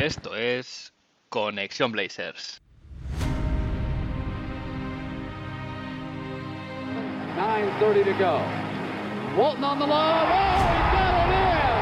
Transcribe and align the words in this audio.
Esto 0.00 0.34
es 0.34 0.94
Conexión 1.28 1.92
Blazers. 1.92 2.62
9.30 7.36 8.04
to 8.06 8.12
go. 8.14 8.40
Walton 9.36 9.62
on 9.62 9.78
the 9.78 9.86
low. 9.86 9.92
Oh, 9.92 10.64
he 10.72 10.80
got 10.96 11.12
it 11.20 11.36
in! 11.36 11.76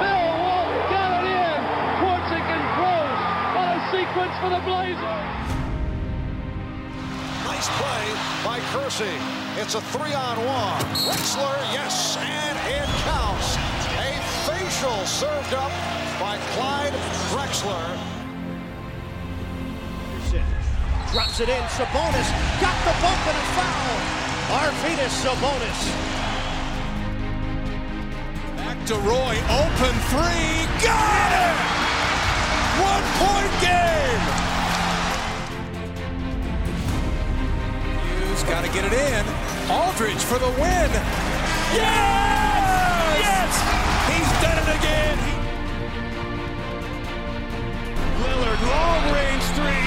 Bill 0.00 0.32
Walton 0.40 0.80
got 0.96 1.12
it 1.12 1.28
in! 1.28 1.60
Quartzik 2.00 2.46
and 2.56 2.64
Gross. 2.72 3.20
What 3.52 3.68
a 3.68 3.84
sequence 3.92 4.34
for 4.40 4.48
the 4.48 4.62
Blazers! 4.64 5.28
Nice 7.44 7.68
play 7.76 8.04
by 8.48 8.60
Kersey. 8.72 9.18
It's 9.60 9.74
a 9.74 9.82
three 9.92 10.14
on 10.14 10.38
one. 10.46 10.80
Wexler, 11.04 11.60
yes, 11.70 12.16
and 12.16 12.22
it 12.22 12.32
counts. 12.32 12.48
A 12.48 12.51
facial 14.82 15.06
served 15.06 15.54
up 15.54 15.70
by 16.18 16.36
Clyde 16.54 16.92
Drexler. 17.30 17.98
Drops 21.12 21.40
it 21.40 21.48
in. 21.48 21.62
Sabonis 21.64 22.28
got 22.60 22.76
the 22.86 22.94
bump 23.02 23.26
and 23.28 23.36
a 23.36 23.46
foul. 23.54 23.98
Arvidas 24.58 25.14
Sabonis. 25.22 25.80
Back 28.56 28.78
to 28.86 28.94
Roy. 28.94 29.36
Open 29.50 29.94
three. 30.08 30.66
Got 30.82 31.32
it! 31.44 31.56
One 32.80 33.04
point 33.20 33.52
game. 33.60 34.24
Hughes 38.26 38.42
got 38.44 38.64
to 38.64 38.72
get 38.72 38.84
it 38.86 38.94
in. 38.94 39.26
Aldridge 39.70 40.22
for 40.24 40.38
the 40.38 40.50
win. 40.60 40.90
Yes! 41.74 42.51
Again. 44.78 45.18
Lillard, 48.22 48.60
long 48.72 49.02
range 49.12 49.46
three. 49.56 49.86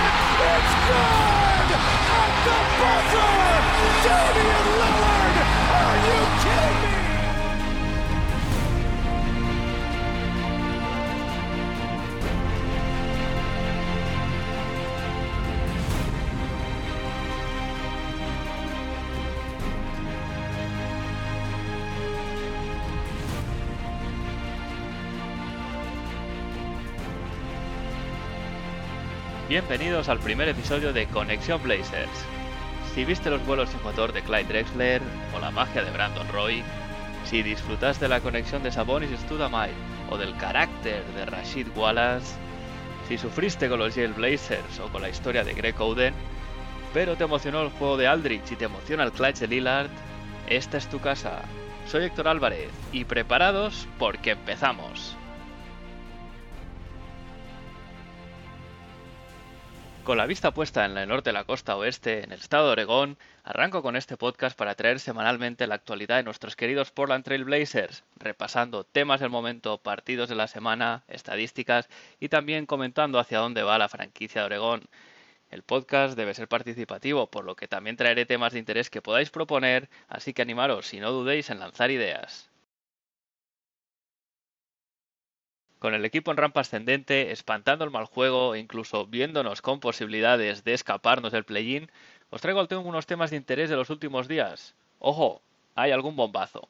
And 0.00 0.56
it's 0.56 0.74
good! 0.88 1.68
At 2.18 2.32
the 2.46 2.58
buzzer! 2.80 3.59
Bienvenidos 29.50 30.08
al 30.08 30.20
primer 30.20 30.48
episodio 30.48 30.92
de 30.92 31.08
Conexión 31.08 31.60
Blazers. 31.60 32.24
Si 32.94 33.04
viste 33.04 33.30
los 33.30 33.44
vuelos 33.44 33.68
sin 33.68 33.82
motor 33.82 34.12
de 34.12 34.22
Clyde 34.22 34.44
Drexler 34.44 35.02
o 35.34 35.40
la 35.40 35.50
magia 35.50 35.82
de 35.82 35.90
Brandon 35.90 36.28
Roy, 36.28 36.62
si 37.24 37.42
disfrutaste 37.42 38.06
la 38.06 38.20
conexión 38.20 38.62
de 38.62 38.70
Sabonis 38.70 39.10
Studamay 39.22 39.72
o 40.08 40.16
del 40.16 40.36
carácter 40.36 41.04
de 41.16 41.26
Rashid 41.26 41.66
Wallace, 41.74 42.36
si 43.08 43.18
sufriste 43.18 43.68
con 43.68 43.80
los 43.80 43.96
Yale 43.96 44.12
Blazers 44.12 44.78
o 44.78 44.86
con 44.86 45.02
la 45.02 45.08
historia 45.08 45.42
de 45.42 45.52
Greg 45.52 45.80
Oden, 45.80 46.14
pero 46.94 47.16
te 47.16 47.24
emocionó 47.24 47.62
el 47.62 47.70
juego 47.70 47.96
de 47.96 48.06
Aldrich 48.06 48.52
y 48.52 48.54
te 48.54 48.66
emociona 48.66 49.02
el 49.02 49.10
clutch 49.10 49.38
de 49.38 49.48
Lillard, 49.48 49.90
esta 50.46 50.78
es 50.78 50.86
tu 50.86 51.00
casa. 51.00 51.42
Soy 51.88 52.04
Héctor 52.04 52.28
Álvarez 52.28 52.70
y 52.92 53.04
preparados 53.04 53.88
porque 53.98 54.30
empezamos. 54.30 55.16
Con 60.04 60.16
la 60.16 60.26
vista 60.26 60.50
puesta 60.52 60.86
en 60.86 60.96
el 60.96 61.08
norte 61.08 61.28
de 61.28 61.34
la 61.34 61.44
costa 61.44 61.76
oeste, 61.76 62.24
en 62.24 62.32
el 62.32 62.40
estado 62.40 62.66
de 62.66 62.72
Oregón, 62.72 63.18
arranco 63.44 63.82
con 63.82 63.96
este 63.96 64.16
podcast 64.16 64.56
para 64.56 64.74
traer 64.74 64.98
semanalmente 64.98 65.66
la 65.66 65.74
actualidad 65.74 66.16
de 66.16 66.22
nuestros 66.22 66.56
queridos 66.56 66.90
Portland 66.90 67.22
Trail 67.22 67.44
Blazers, 67.44 68.02
repasando 68.16 68.84
temas 68.84 69.20
del 69.20 69.28
momento, 69.28 69.78
partidos 69.78 70.30
de 70.30 70.34
la 70.34 70.48
semana, 70.48 71.04
estadísticas 71.06 71.88
y 72.18 72.30
también 72.30 72.64
comentando 72.66 73.18
hacia 73.18 73.38
dónde 73.38 73.62
va 73.62 73.78
la 73.78 73.90
franquicia 73.90 74.40
de 74.40 74.46
Oregón. 74.46 74.88
El 75.50 75.62
podcast 75.62 76.16
debe 76.16 76.34
ser 76.34 76.48
participativo, 76.48 77.26
por 77.30 77.44
lo 77.44 77.54
que 77.54 77.68
también 77.68 77.96
traeré 77.96 78.24
temas 78.24 78.54
de 78.54 78.58
interés 78.58 78.88
que 78.88 79.02
podáis 79.02 79.30
proponer, 79.30 79.90
así 80.08 80.32
que 80.32 80.42
animaros 80.42 80.94
y 80.94 81.00
no 81.00 81.12
dudéis 81.12 81.50
en 81.50 81.60
lanzar 81.60 81.90
ideas. 81.90 82.49
Con 85.80 85.94
el 85.94 86.04
equipo 86.04 86.30
en 86.30 86.36
rampa 86.36 86.60
ascendente, 86.60 87.32
espantando 87.32 87.86
el 87.86 87.90
mal 87.90 88.04
juego 88.04 88.54
e 88.54 88.58
incluso 88.58 89.06
viéndonos 89.06 89.62
con 89.62 89.80
posibilidades 89.80 90.62
de 90.62 90.74
escaparnos 90.74 91.32
del 91.32 91.44
play-in, 91.44 91.90
os 92.28 92.42
traigo 92.42 92.60
unos 92.84 93.06
temas 93.06 93.30
de 93.30 93.38
interés 93.38 93.70
de 93.70 93.76
los 93.76 93.88
últimos 93.88 94.28
días. 94.28 94.76
Ojo, 94.98 95.40
hay 95.74 95.90
algún 95.90 96.16
bombazo. 96.16 96.68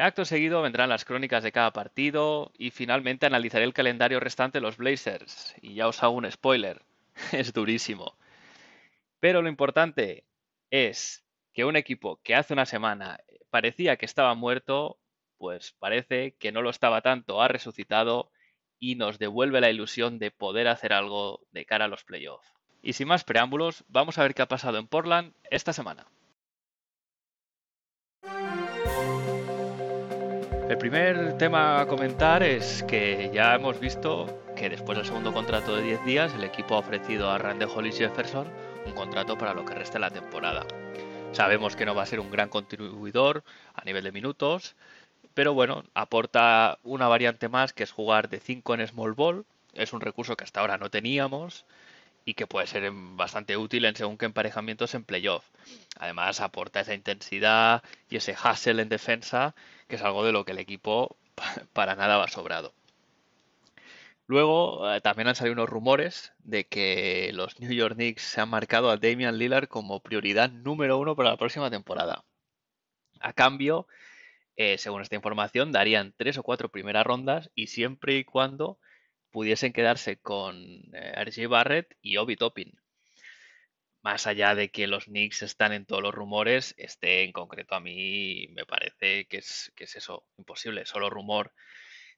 Acto 0.00 0.24
seguido 0.24 0.62
vendrán 0.62 0.88
las 0.88 1.04
crónicas 1.04 1.42
de 1.42 1.50
cada 1.50 1.72
partido 1.72 2.52
y 2.56 2.70
finalmente 2.70 3.26
analizaré 3.26 3.64
el 3.64 3.74
calendario 3.74 4.20
restante 4.20 4.58
de 4.58 4.62
los 4.62 4.76
Blazers. 4.76 5.56
Y 5.60 5.74
ya 5.74 5.88
os 5.88 6.00
hago 6.04 6.14
un 6.14 6.30
spoiler, 6.30 6.82
es 7.32 7.52
durísimo. 7.52 8.16
Pero 9.18 9.42
lo 9.42 9.48
importante 9.48 10.22
es 10.70 11.24
que 11.52 11.64
un 11.64 11.74
equipo 11.74 12.20
que 12.22 12.36
hace 12.36 12.52
una 12.52 12.66
semana 12.66 13.18
parecía 13.50 13.96
que 13.96 14.06
estaba 14.06 14.36
muerto, 14.36 14.96
pues 15.38 15.74
parece 15.78 16.34
que 16.38 16.52
no 16.52 16.62
lo 16.62 16.70
estaba 16.70 17.02
tanto, 17.02 17.42
ha 17.42 17.48
resucitado 17.48 18.30
y 18.78 18.96
nos 18.96 19.18
devuelve 19.18 19.60
la 19.60 19.70
ilusión 19.70 20.18
de 20.18 20.30
poder 20.30 20.68
hacer 20.68 20.92
algo 20.92 21.40
de 21.52 21.64
cara 21.64 21.86
a 21.86 21.88
los 21.88 22.04
playoffs. 22.04 22.52
Y 22.82 22.92
sin 22.92 23.08
más 23.08 23.24
preámbulos, 23.24 23.84
vamos 23.88 24.18
a 24.18 24.22
ver 24.22 24.34
qué 24.34 24.42
ha 24.42 24.48
pasado 24.48 24.78
en 24.78 24.86
Portland 24.86 25.32
esta 25.50 25.72
semana. 25.72 26.06
El 30.68 30.78
primer 30.78 31.38
tema 31.38 31.80
a 31.80 31.86
comentar 31.86 32.42
es 32.42 32.82
que 32.82 33.30
ya 33.32 33.54
hemos 33.54 33.78
visto 33.78 34.42
que 34.56 34.68
después 34.68 34.98
del 34.98 35.06
segundo 35.06 35.32
contrato 35.32 35.76
de 35.76 35.82
10 35.82 36.04
días 36.04 36.34
el 36.34 36.42
equipo 36.42 36.74
ha 36.74 36.78
ofrecido 36.78 37.30
a 37.30 37.38
Randall 37.38 37.70
Hollis 37.74 37.98
Jefferson 37.98 38.48
un 38.84 38.92
contrato 38.92 39.38
para 39.38 39.54
lo 39.54 39.64
que 39.64 39.74
resta 39.74 39.98
la 39.98 40.10
temporada. 40.10 40.66
Sabemos 41.30 41.76
que 41.76 41.86
no 41.86 41.94
va 41.94 42.02
a 42.02 42.06
ser 42.06 42.18
un 42.18 42.30
gran 42.30 42.48
contribuidor 42.48 43.44
a 43.74 43.84
nivel 43.84 44.04
de 44.04 44.12
minutos, 44.12 44.74
pero 45.36 45.52
bueno, 45.52 45.84
aporta 45.92 46.78
una 46.82 47.08
variante 47.08 47.50
más 47.50 47.74
que 47.74 47.82
es 47.82 47.92
jugar 47.92 48.30
de 48.30 48.40
5 48.40 48.72
en 48.72 48.88
small 48.88 49.12
ball. 49.12 49.44
Es 49.74 49.92
un 49.92 50.00
recurso 50.00 50.34
que 50.34 50.44
hasta 50.44 50.60
ahora 50.60 50.78
no 50.78 50.88
teníamos 50.88 51.66
y 52.24 52.32
que 52.32 52.46
puede 52.46 52.66
ser 52.66 52.90
bastante 52.90 53.58
útil 53.58 53.84
en 53.84 53.96
según 53.96 54.16
qué 54.16 54.24
emparejamientos 54.24 54.94
en 54.94 55.04
playoff. 55.04 55.44
Además, 55.98 56.40
aporta 56.40 56.80
esa 56.80 56.94
intensidad 56.94 57.82
y 58.08 58.16
ese 58.16 58.34
hustle 58.34 58.80
en 58.80 58.88
defensa, 58.88 59.54
que 59.88 59.96
es 59.96 60.02
algo 60.02 60.24
de 60.24 60.32
lo 60.32 60.46
que 60.46 60.52
el 60.52 60.58
equipo 60.58 61.18
para 61.74 61.96
nada 61.96 62.16
va 62.16 62.28
sobrado. 62.28 62.72
Luego, 64.28 64.90
eh, 64.90 65.02
también 65.02 65.28
han 65.28 65.34
salido 65.34 65.52
unos 65.52 65.68
rumores 65.68 66.32
de 66.44 66.64
que 66.64 67.30
los 67.34 67.60
New 67.60 67.72
York 67.72 67.96
Knicks 67.96 68.22
se 68.22 68.40
han 68.40 68.48
marcado 68.48 68.90
a 68.90 68.96
Damian 68.96 69.36
Lillard 69.36 69.68
como 69.68 70.00
prioridad 70.00 70.50
número 70.50 70.96
uno 70.96 71.14
para 71.14 71.28
la 71.28 71.36
próxima 71.36 71.70
temporada. 71.70 72.24
A 73.20 73.34
cambio, 73.34 73.86
eh, 74.56 74.78
según 74.78 75.02
esta 75.02 75.16
información, 75.16 75.70
darían 75.70 76.14
tres 76.16 76.38
o 76.38 76.42
cuatro 76.42 76.70
primeras 76.70 77.06
rondas 77.06 77.50
y 77.54 77.66
siempre 77.66 78.16
y 78.16 78.24
cuando 78.24 78.78
pudiesen 79.30 79.74
quedarse 79.74 80.18
con 80.18 80.56
eh, 80.94 81.12
RJ 81.24 81.46
Barrett 81.48 81.96
y 82.00 82.16
Obi 82.16 82.36
Toppin. 82.36 82.72
Más 84.02 84.26
allá 84.26 84.54
de 84.54 84.70
que 84.70 84.86
los 84.86 85.04
Knicks 85.06 85.42
están 85.42 85.72
en 85.72 85.84
todos 85.84 86.02
los 86.02 86.14
rumores, 86.14 86.74
este 86.78 87.24
en 87.24 87.32
concreto 87.32 87.74
a 87.74 87.80
mí 87.80 88.48
me 88.54 88.64
parece 88.64 89.26
que 89.26 89.38
es, 89.38 89.72
que 89.76 89.84
es 89.84 89.96
eso, 89.96 90.24
imposible, 90.38 90.86
solo 90.86 91.10
rumor. 91.10 91.52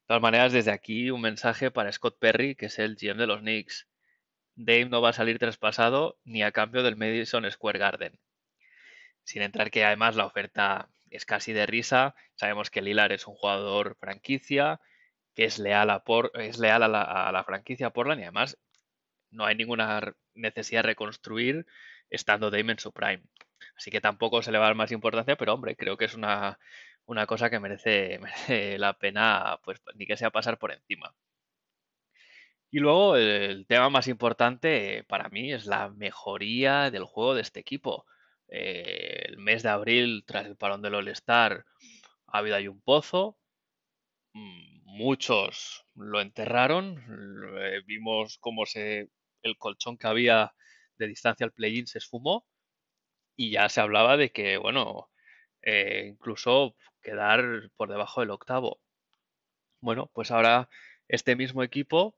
De 0.02 0.06
todas 0.06 0.23
maneras, 0.23 0.52
desde 0.52 0.70
aquí 0.70 1.11
un 1.11 1.20
mensaje 1.20 1.70
para 1.70 1.90
Scott 1.90 2.19
Perry, 2.20 2.55
que 2.55 2.67
es 2.67 2.79
el 2.79 2.96
GM 2.96 3.19
de 3.19 3.26
los 3.26 3.40
Knicks. 3.40 3.88
Dame 4.55 4.87
no 4.87 5.00
va 5.02 5.11
a 5.11 5.12
salir 5.12 5.38
traspasado 5.38 6.19
ni 6.25 6.43
a 6.43 6.52
cambio 6.52 6.82
del 6.82 6.96
Madison 6.96 7.50
Square 7.50 7.79
Garden. 7.79 8.20
Sin 9.25 9.43
entrar 9.43 9.70
que 9.70 9.85
además 9.85 10.17
la 10.17 10.26
oferta 10.26 10.88
es 11.10 11.25
casi 11.26 11.52
de 11.52 11.66
risa. 11.66 12.14
Sabemos 12.34 12.70
que 12.70 12.82
Lilar 12.82 13.12
es 13.12 13.26
un 13.26 13.34
jugador 13.34 13.96
franquicia, 14.00 14.81
que 15.34 15.44
es 15.44 15.58
leal 15.58 15.90
a, 15.90 16.02
es 16.34 16.58
leal 16.58 16.82
a 16.82 16.88
la, 16.88 17.02
a 17.02 17.32
la 17.32 17.44
franquicia 17.44 17.90
Portland 17.90 18.20
y 18.20 18.25
además 18.25 18.58
no 19.31 19.44
hay 19.44 19.56
ninguna 19.56 20.14
necesidad 20.34 20.82
de 20.82 20.88
reconstruir 20.88 21.66
estando 22.10 22.50
Dame 22.50 22.72
en 22.72 22.78
su 22.78 22.93
prime. 22.93 23.22
Así 23.76 23.90
que 23.90 24.00
tampoco 24.00 24.43
se 24.43 24.52
le 24.52 24.58
va 24.58 24.66
a 24.66 24.69
dar 24.69 24.76
más 24.76 24.93
importancia, 24.93 25.37
pero 25.37 25.55
hombre, 25.55 25.76
creo 25.76 25.96
que 25.96 26.06
es 26.06 26.14
una, 26.14 26.58
una 27.06 27.26
cosa 27.26 27.50
que 27.50 27.61
merece, 27.61 28.19
merece, 28.20 28.78
la 28.78 28.99
pena, 28.99 29.58
pues 29.64 29.81
ni 29.94 30.06
que 30.06 30.16
sea 30.16 30.31
pasar 30.31 30.58
por 30.58 30.72
encima. 30.72 31.14
Y 32.70 32.81
luego 32.81 33.16
el 33.16 33.66
tema 33.66 33.88
más 33.88 34.08
importante 34.08 35.04
para 35.08 35.28
mí 35.31 35.52
es 35.52 35.66
la 35.66 35.88
mejoría 35.90 36.90
del 36.90 37.04
juego 37.04 37.34
de 37.34 37.40
este 37.43 37.61
equipo. 37.61 38.04
Eh, 38.49 39.25
el 39.29 39.39
mes 39.39 39.62
de 39.62 39.71
abril, 39.71 40.25
tras 40.27 40.47
el 40.47 40.56
parón 40.56 40.83
del 40.83 40.95
All-Star, 40.95 41.65
ha 42.29 42.39
habido 42.39 42.56
ahí 42.56 42.69
un 42.69 42.81
pozo. 42.83 43.39
muchos 44.85 45.85
lo 45.95 46.21
enterraron. 46.21 46.99
eh, 47.61 47.83
vimos 47.87 48.39
cómo 48.41 48.67
se, 48.67 49.11
el 49.43 49.56
colchón 49.59 49.99
que 49.99 50.06
había 50.06 50.53
de 50.99 51.06
distancia 51.06 51.45
al 51.47 51.53
play-in 51.53 51.87
se 51.87 51.99
esfumó 51.99 52.47
y 53.37 53.53
ya 53.53 53.69
se 53.71 53.81
hablaba 53.83 54.17
de 54.19 54.31
que, 54.33 54.59
bueno, 54.59 55.11
eh, 55.62 56.09
incluso 56.12 56.77
quedar 57.03 57.71
por 57.77 57.91
debajo 57.91 58.21
del 58.23 58.31
octavo. 58.33 58.81
Bueno, 59.81 60.09
pues 60.15 60.31
ahora 60.31 60.69
este 61.09 61.35
mismo 61.35 61.65
equipo 61.65 62.17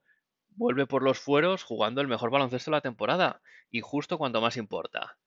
vuelve 0.51 0.87
por 0.87 1.03
los 1.03 1.21
fueros 1.21 1.65
jugando 1.65 2.01
el 2.03 2.09
mejor 2.09 2.31
baloncesto 2.31 2.71
de 2.73 2.79
la 2.79 2.83
temporada 2.83 3.43
y 3.71 3.83
justo 3.83 4.19
cuando 4.19 4.41
más 4.43 4.59
importa. 4.59 5.20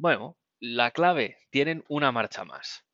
Bueno, 0.00 0.36
la 0.58 0.90
clave, 0.90 1.36
tienen 1.50 1.84
una 1.86 2.10
marcha 2.10 2.44
más. 2.44 2.84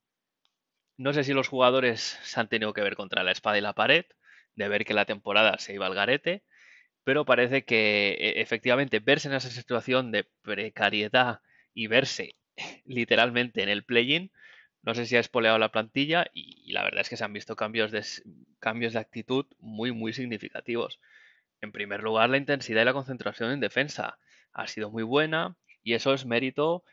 No 0.99 1.12
sé 1.12 1.25
si 1.25 1.32
los 1.32 1.49
jugadores 1.49 2.00
se 2.23 2.41
han 2.41 2.49
tenido 2.49 2.73
que 2.73 2.82
ver 2.82 2.97
contra 2.97 3.23
la 3.25 3.32
espada 3.32 3.58
y 3.58 3.61
la 3.61 3.75
pared, 3.75 4.05
de 4.55 4.69
ver 4.69 4.85
que 4.85 4.94
la 4.94 5.05
temporada 5.05 5.58
se 5.58 5.75
iba 5.75 5.87
al 5.87 5.94
garete, 5.94 6.43
pero 7.05 7.25
parece 7.26 7.64
que 7.64 8.12
e- 8.20 8.41
efectivamente 8.43 9.00
verse 9.00 9.29
en 9.29 9.35
esa 9.35 9.50
situación 9.50 10.12
de 10.12 10.25
precariedad 10.43 11.41
y 11.75 11.88
verse 11.88 12.37
literalmente 12.87 13.62
en 13.62 13.70
el 13.70 13.85
play-in, 13.85 14.32
no 14.82 14.94
sé 14.94 15.06
si 15.06 15.17
ha 15.17 15.20
espoleado 15.20 15.58
la 15.58 15.73
plantilla 15.73 16.26
y, 16.35 16.62
y 16.67 16.73
la 16.73 16.85
verdad 16.85 17.03
es 17.03 17.11
que 17.11 17.17
se 17.19 17.25
han 17.25 17.32
visto 17.35 17.56
cambios 17.56 17.93
de, 17.93 18.05
cambios 18.61 18.94
de 18.94 19.00
actitud 19.00 19.47
muy, 19.61 19.93
muy 19.93 20.12
significativos. 20.12 21.00
En 21.61 21.73
primer 21.73 22.03
lugar, 22.03 22.31
la 22.31 22.38
intensidad 22.38 22.82
y 22.82 22.85
la 22.87 22.93
concentración 22.94 23.50
en 23.50 23.61
defensa 23.61 24.19
ha 24.53 24.67
sido 24.69 24.91
muy 24.91 25.03
buena 25.03 25.56
y 25.82 25.93
eso 25.94 26.14
es 26.14 26.25
mérito, 26.25 26.85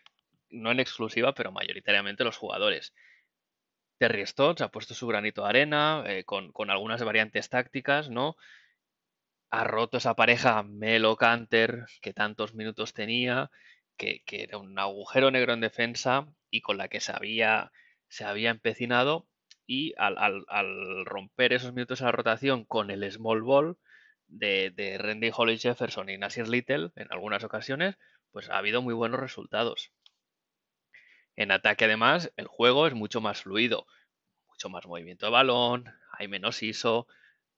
no 0.54 0.72
en 0.72 0.80
exclusiva, 0.80 1.34
pero 1.34 1.52
mayoritariamente 1.52 2.24
los 2.24 2.38
jugadores. 2.38 2.94
Terry 3.98 4.26
Stotts 4.28 4.62
ha 4.62 4.70
puesto 4.70 4.94
su 4.94 5.08
granito 5.08 5.42
de 5.44 5.50
arena 5.50 6.04
eh, 6.06 6.24
con, 6.26 6.52
con 6.52 6.70
algunas 6.70 7.04
variantes 7.04 7.50
tácticas, 7.50 8.08
¿no? 8.10 8.36
Ha 9.52 9.64
roto 9.64 9.96
esa 9.98 10.16
pareja 10.16 10.64
Melo 10.64 11.16
Canter 11.16 11.86
que 12.02 12.14
tantos 12.14 12.54
minutos 12.56 12.94
tenía, 12.94 13.52
que, 13.98 14.22
que 14.26 14.44
era 14.44 14.58
un 14.58 14.78
agujero 14.78 15.32
negro 15.32 15.54
en 15.54 15.62
defensa 15.62 16.28
y 16.50 16.60
con 16.62 16.78
la 16.78 16.90
que 16.90 17.00
se 17.00 17.14
había, 17.14 17.72
se 18.10 18.26
había 18.26 18.50
empecinado. 18.50 19.28
Y 19.66 19.94
al, 19.98 20.18
al- 20.18 21.06
romper 21.06 21.54
esos 21.54 21.72
minutos 21.74 22.02
en 22.02 22.08
la 22.08 22.12
rotación 22.12 22.66
con 22.66 22.92
el 22.92 23.10
small 23.10 23.44
ball 23.44 23.78
de, 24.28 24.72
de 24.72 24.98
Randy 24.98 25.32
Holly 25.34 25.58
Jefferson 25.58 26.10
y 26.10 26.18
Nasir 26.18 26.50
Little 26.50 26.92
en 26.98 27.08
algunas 27.12 27.46
ocasiones, 27.46 27.98
pues 28.32 28.50
ha 28.50 28.58
habido 28.58 28.82
muy 28.82 28.94
buenos 28.94 29.22
resultados. 29.22 29.94
En 31.36 31.52
ataque, 31.52 31.86
además, 31.86 32.32
el 32.38 32.48
juego 32.48 32.88
es 32.88 32.94
mucho 32.94 33.22
más 33.22 33.42
fluido, 33.42 33.86
mucho 34.48 34.70
más 34.70 34.86
movimiento 34.86 35.26
de 35.26 35.32
balón, 35.32 35.86
hay 36.12 36.28
menos 36.28 36.62
ISO, 36.64 37.08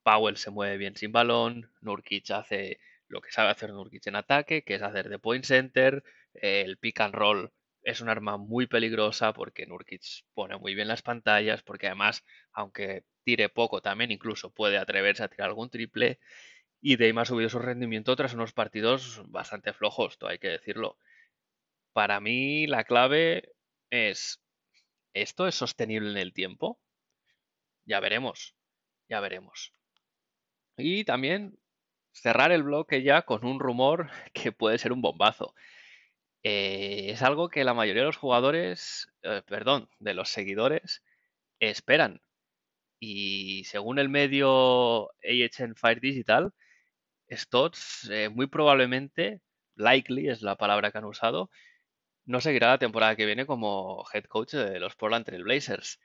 Powell 0.02 0.36
se 0.36 0.50
mueve 0.50 0.76
bien 0.76 0.96
sin 0.96 1.12
balón, 1.12 1.70
Nurkic 1.80 2.30
hace 2.30 2.78
lo 3.08 3.20
que 3.20 3.32
sabe 3.32 3.50
hacer 3.50 3.70
Nurkic 3.72 4.06
en 4.06 4.16
ataque, 4.16 4.62
que 4.62 4.74
es 4.76 4.82
hacer 4.82 5.08
de 5.08 5.18
point 5.18 5.44
center, 5.44 6.02
el 6.34 6.78
pick 6.78 7.00
and 7.00 7.14
roll 7.14 7.52
es 7.86 8.00
un 8.00 8.08
arma 8.08 8.36
muy 8.36 8.66
peligrosa 8.66 9.32
porque 9.32 9.64
Nurkic 9.64 10.02
pone 10.34 10.56
muy 10.58 10.74
bien 10.74 10.88
las 10.88 11.02
pantallas, 11.02 11.62
porque 11.62 11.86
además, 11.86 12.24
aunque 12.52 13.04
tire 13.22 13.48
poco, 13.48 13.80
también 13.80 14.10
incluso 14.10 14.50
puede 14.50 14.76
atreverse 14.76 15.22
a 15.22 15.28
tirar 15.28 15.50
algún 15.50 15.70
triple. 15.70 16.18
Y 16.80 16.96
Dame 16.96 17.20
ha 17.22 17.24
subido 17.24 17.48
su 17.48 17.60
rendimiento 17.60 18.16
tras 18.16 18.34
unos 18.34 18.52
partidos 18.52 19.22
bastante 19.26 19.72
flojos, 19.72 20.18
todo 20.18 20.30
hay 20.30 20.38
que 20.38 20.48
decirlo. 20.48 20.98
Para 21.92 22.20
mí 22.20 22.66
la 22.66 22.84
clave 22.84 23.55
es, 23.90 24.40
¿esto 25.14 25.46
es 25.46 25.54
sostenible 25.54 26.10
en 26.10 26.18
el 26.18 26.32
tiempo? 26.32 26.80
Ya 27.84 28.00
veremos, 28.00 28.54
ya 29.08 29.20
veremos. 29.20 29.72
Y 30.76 31.04
también 31.04 31.58
cerrar 32.12 32.52
el 32.52 32.62
bloque 32.62 33.02
ya 33.02 33.22
con 33.22 33.44
un 33.44 33.60
rumor 33.60 34.10
que 34.32 34.52
puede 34.52 34.78
ser 34.78 34.92
un 34.92 35.02
bombazo. 35.02 35.54
Eh, 36.42 37.10
es 37.10 37.22
algo 37.22 37.48
que 37.48 37.64
la 37.64 37.74
mayoría 37.74 38.02
de 38.02 38.06
los 38.06 38.16
jugadores, 38.16 39.08
eh, 39.22 39.42
perdón, 39.46 39.88
de 39.98 40.14
los 40.14 40.28
seguidores 40.28 41.02
esperan. 41.60 42.22
Y 43.00 43.64
según 43.64 43.98
el 43.98 44.08
medio 44.08 45.10
AHN 45.24 45.74
Fire 45.76 46.00
Digital, 46.00 46.52
Stotts 47.30 48.08
eh, 48.10 48.28
muy 48.28 48.46
probablemente, 48.46 49.40
likely 49.74 50.28
es 50.28 50.42
la 50.42 50.56
palabra 50.56 50.92
que 50.92 50.98
han 50.98 51.04
usado, 51.04 51.50
no 52.26 52.40
seguirá 52.40 52.68
la 52.68 52.78
temporada 52.78 53.16
que 53.16 53.26
viene 53.26 53.46
como 53.46 54.04
head 54.12 54.24
coach 54.24 54.52
de 54.52 54.80
los 54.80 54.96
Portland 54.96 55.24
Trail 55.24 55.44
Blazers. 55.44 56.00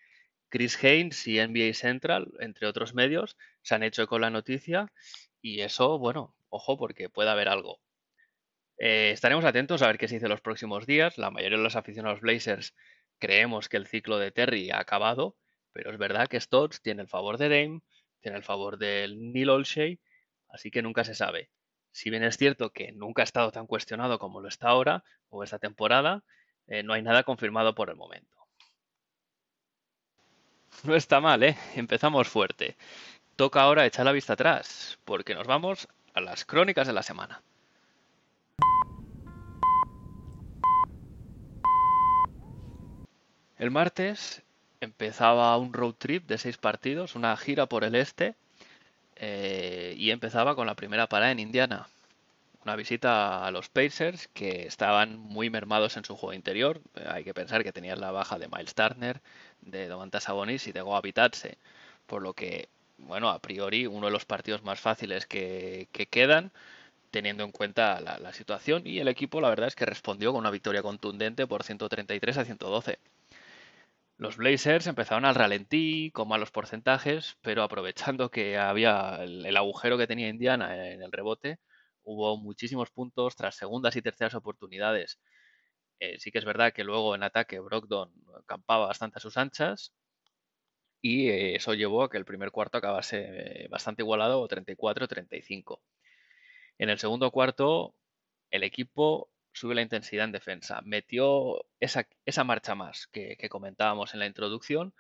Chris 0.50 0.82
Haynes 0.84 1.28
y 1.28 1.40
NBA 1.40 1.74
Central, 1.74 2.32
entre 2.40 2.68
otros 2.68 2.94
medios, 2.94 3.38
se 3.62 3.76
han 3.76 3.84
hecho 3.84 4.08
con 4.08 4.22
la 4.22 4.30
noticia 4.30 4.92
y 5.42 5.62
eso, 5.62 5.98
bueno, 5.98 6.36
ojo 6.50 6.78
porque 6.78 7.10
puede 7.10 7.30
haber 7.30 7.48
algo. 7.48 7.80
Eh, 8.78 9.12
estaremos 9.12 9.46
atentos 9.46 9.82
a 9.82 9.88
ver 9.88 9.98
qué 9.98 10.08
se 10.08 10.16
dice 10.16 10.28
los 10.28 10.42
próximos 10.42 10.86
días. 10.86 11.18
La 11.18 11.32
mayoría 11.32 11.58
de 11.58 11.64
los 11.64 11.76
aficionados 11.76 12.22
Blazers 12.22 12.76
creemos 13.20 13.70
que 13.70 13.78
el 13.78 13.88
ciclo 13.88 14.18
de 14.20 14.32
Terry 14.32 14.72
ha 14.72 14.80
acabado, 14.80 15.38
pero 15.72 15.92
es 15.92 15.98
verdad 15.98 16.28
que 16.28 16.40
Stotts 16.40 16.82
tiene 16.82 17.02
el 17.04 17.08
favor 17.08 17.38
de 17.38 17.50
Dame, 17.50 17.82
tiene 18.22 18.38
el 18.38 18.44
favor 18.44 18.78
del 18.78 19.32
Neil 19.34 19.50
Olshey, 19.50 20.00
así 20.50 20.70
que 20.70 20.82
nunca 20.82 21.04
se 21.04 21.16
sabe. 21.16 21.50
Si 21.92 22.10
bien 22.10 22.24
es 22.24 22.38
cierto 22.38 22.72
que 22.72 22.92
nunca 22.92 23.22
ha 23.22 23.26
estado 23.26 23.52
tan 23.52 23.68
cuestionado 23.68 24.20
como 24.20 24.42
lo 24.42 24.48
está 24.48 24.70
ahora 24.70 25.04
o 25.30 25.44
esta 25.44 25.60
temporada, 25.60 26.24
eh, 26.68 26.84
no 26.84 26.94
hay 26.94 27.02
nada 27.02 27.24
confirmado 27.24 27.76
por 27.76 27.90
el 27.90 27.96
momento. 27.96 28.38
No 30.84 30.96
está 30.96 31.20
mal, 31.20 31.44
¿eh? 31.44 31.58
Empezamos 31.76 32.28
fuerte. 32.28 32.76
Toca 33.36 33.62
ahora 33.62 33.86
echar 33.86 34.06
la 34.06 34.12
vista 34.14 34.34
atrás, 34.34 35.00
porque 35.06 35.36
nos 35.36 35.46
vamos 35.46 35.88
a 36.14 36.22
las 36.22 36.46
crónicas 36.46 36.88
de 36.88 36.94
la 36.94 37.04
semana. 37.04 37.42
El 43.58 43.70
martes 43.70 44.44
empezaba 44.80 45.56
un 45.58 45.72
road 45.72 45.94
trip 45.94 46.28
de 46.28 46.40
seis 46.40 46.58
partidos, 46.58 47.16
una 47.16 47.38
gira 47.38 47.68
por 47.68 47.84
el 47.84 47.94
este, 47.96 48.36
eh, 49.22 49.96
y 49.98 50.12
empezaba 50.12 50.56
con 50.56 50.68
la 50.68 50.76
primera 50.76 51.08
parada 51.08 51.32
en 51.32 51.40
Indiana. 51.40 51.88
Una 52.64 52.76
visita 52.76 53.46
a 53.46 53.52
los 53.52 53.70
Pacers 53.70 54.28
que 54.30 54.68
estaban 54.68 55.18
muy 55.20 55.50
mermados 55.50 55.98
en 55.98 56.06
su 56.06 56.16
juego 56.16 56.34
interior. 56.34 56.82
Eh, 56.96 57.06
Hay 57.10 57.24
que 57.24 57.34
pensar 57.34 57.64
que 57.64 57.72
tenían 57.74 58.02
la 58.02 58.12
baja 58.12 58.40
de 58.40 58.48
Miles 58.50 58.76
Turner, 58.76 59.22
de 59.62 59.88
Domantas 59.88 60.24
Sabonis 60.26 60.68
y 60.68 60.72
de 60.74 60.82
Goa 60.82 61.02
por 62.08 62.22
lo 62.22 62.34
que, 62.34 62.70
bueno, 62.98 63.30
a 63.30 63.40
priori 63.40 63.88
uno 63.88 64.08
de 64.08 64.12
los 64.12 64.26
partidos 64.26 64.64
más 64.64 64.80
fáciles 64.80 65.26
que, 65.26 65.88
que 65.92 66.06
quedan, 66.08 66.52
teniendo 67.12 67.44
en 67.46 67.52
cuenta 67.54 68.02
la, 68.02 68.20
la 68.20 68.34
situación 68.34 68.84
y 68.86 69.00
el 69.00 69.08
equipo, 69.10 69.42
la 69.42 69.50
verdad 69.50 69.68
es 69.70 69.76
que 69.76 69.86
respondió 69.86 70.32
con 70.34 70.42
una 70.42 70.52
victoria 70.52 70.84
contundente 70.84 71.48
por 71.48 71.64
133 71.64 72.38
a 72.40 72.46
112. 72.46 73.00
Los 74.22 74.38
Blazers 74.38 74.86
empezaron 74.86 75.26
al 75.26 75.34
ralentí, 75.34 76.12
con 76.12 76.28
malos 76.28 76.52
porcentajes, 76.52 77.40
pero 77.42 77.64
aprovechando 77.64 78.30
que 78.30 78.56
había 78.56 79.16
el, 79.24 79.58
agujero 79.58 79.98
que 79.98 80.06
tenía 80.06 80.30
Indiana 80.30 80.92
en 80.92 81.02
el 81.02 81.12
rebote, 81.12 81.58
hubo 82.04 82.38
muchísimos 82.38 82.92
puntos 82.92 83.36
tras 83.36 83.56
segundas 83.56 83.96
y 83.96 84.04
terceras 84.04 84.36
oportunidades. 84.36 85.20
Eh, 86.00 86.20
sí 86.20 86.32
que 86.32 86.38
es 86.38 86.46
verdad 86.46 86.72
que 86.72 86.84
luego 86.84 87.16
en 87.16 87.24
ataque 87.24 87.60
Brogdon 87.60 88.14
campaba 88.46 88.86
bastante 88.86 89.18
a 89.18 89.22
sus 89.22 89.38
anchas 89.38 89.92
y 91.02 91.30
eh, 91.30 91.56
eso 91.56 91.74
llevó 91.74 92.04
a 92.04 92.12
que 92.12 92.18
el 92.20 92.26
primer 92.26 92.52
cuarto 92.52 92.78
acabase 92.78 93.68
bastante 93.72 94.04
igualado, 94.04 94.48
34-35. 94.48 95.82
En 96.78 96.90
el 96.90 97.00
segundo 97.00 97.32
cuarto, 97.32 97.96
el 98.52 98.62
equipo 98.62 99.32
sube 99.54 99.76
la 99.76 99.82
intensidad 99.82 100.26
en 100.26 100.32
defensa, 100.32 100.82
metió 100.84 101.66
esa, 101.80 102.08
esa 102.26 102.44
marcha 102.44 102.76
más 102.76 103.08
que, 103.08 103.38
comentábamos 103.50 104.14
en 104.14 104.20
la 104.20 104.28
introducción 104.28 104.94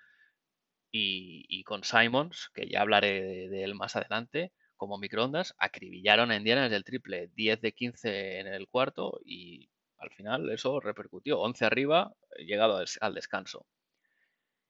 y, 0.91 1.63
con 1.63 1.84
Simons, 1.84 2.50
que 2.53 2.67
ya 2.67 2.81
hablaré 2.81 3.50
de, 3.50 3.63
él 3.63 3.75
más 3.75 3.96
adelante, 3.96 4.51
como 4.75 4.98
microondas, 4.98 5.55
acribillaron 5.58 6.31
a 6.31 6.36
Indiana 6.36 6.63
desde 6.63 6.75
el 6.75 6.84
triple, 6.84 7.29
10 7.36 7.62
de 7.62 7.72
15 7.72 8.39
en 8.39 8.48
el 8.48 8.67
cuarto 8.67 9.22
y 9.24 9.70
al 9.98 10.12
final 10.12 10.50
eso 10.50 10.79
repercutió, 10.79 11.39
11 11.39 11.65
arriba, 11.65 12.13
llegado 12.38 12.84
al, 13.01 13.13
descanso. 13.13 13.67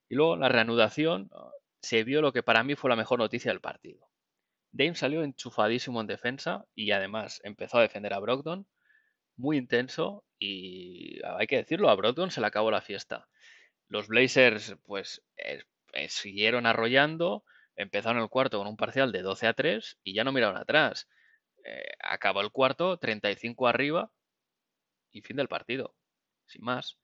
Y 0.10 0.16
luego 0.16 0.36
la 0.36 0.50
reanudación 0.50 1.30
se 1.82 2.04
vio 2.04 2.22
lo 2.22 2.34
que 2.34 2.44
para 2.44 2.64
mí 2.64 2.76
fue 2.76 2.90
la 2.90 2.98
mejor 2.98 3.20
noticia 3.20 3.52
del 3.52 3.62
partido. 3.62 4.10
Dame 4.74 4.96
salió 4.96 5.24
enchufadísimo 5.24 6.02
en 6.02 6.08
defensa 6.08 6.66
y 6.76 6.92
además 6.92 7.40
empezó 7.44 7.78
a 7.78 7.82
defender 7.82 8.14
a 8.14 8.20
Brogdon, 8.20 8.68
muy 9.42 9.58
intenso 9.58 10.24
y 10.40 11.20
hay 11.24 11.48
que 11.48 11.58
decirlo, 11.58 11.90
a 11.90 11.96
Brogdon 11.96 12.32
se 12.32 12.42
le 12.42 12.48
acabó 12.48 12.72
la 12.72 12.82
fiesta. 12.82 13.28
Los 13.90 14.08
Blazers 14.08 14.78
pues 14.84 15.24
eh, 15.38 15.64
eh, 15.94 16.10
siguieron 16.10 16.66
arrollando, 16.66 17.44
empezaron 17.76 18.22
el 18.22 18.30
cuarto 18.30 18.60
con 18.60 18.68
un 18.68 18.78
parcial 18.78 19.12
de 19.12 19.22
12 19.22 19.48
a 19.48 19.54
3 19.54 19.98
y 20.04 20.14
ya 20.14 20.24
no 20.24 20.32
miraron 20.32 20.58
atrás. 20.58 21.10
Eh, 21.66 21.92
acabó 22.00 22.42
el 22.42 22.52
cuarto 22.52 22.98
35 22.98 23.68
arriba 23.68 24.12
y 25.12 25.22
fin 25.22 25.38
del 25.38 25.48
partido, 25.48 25.96
sin 26.46 26.64
más. 26.64 26.98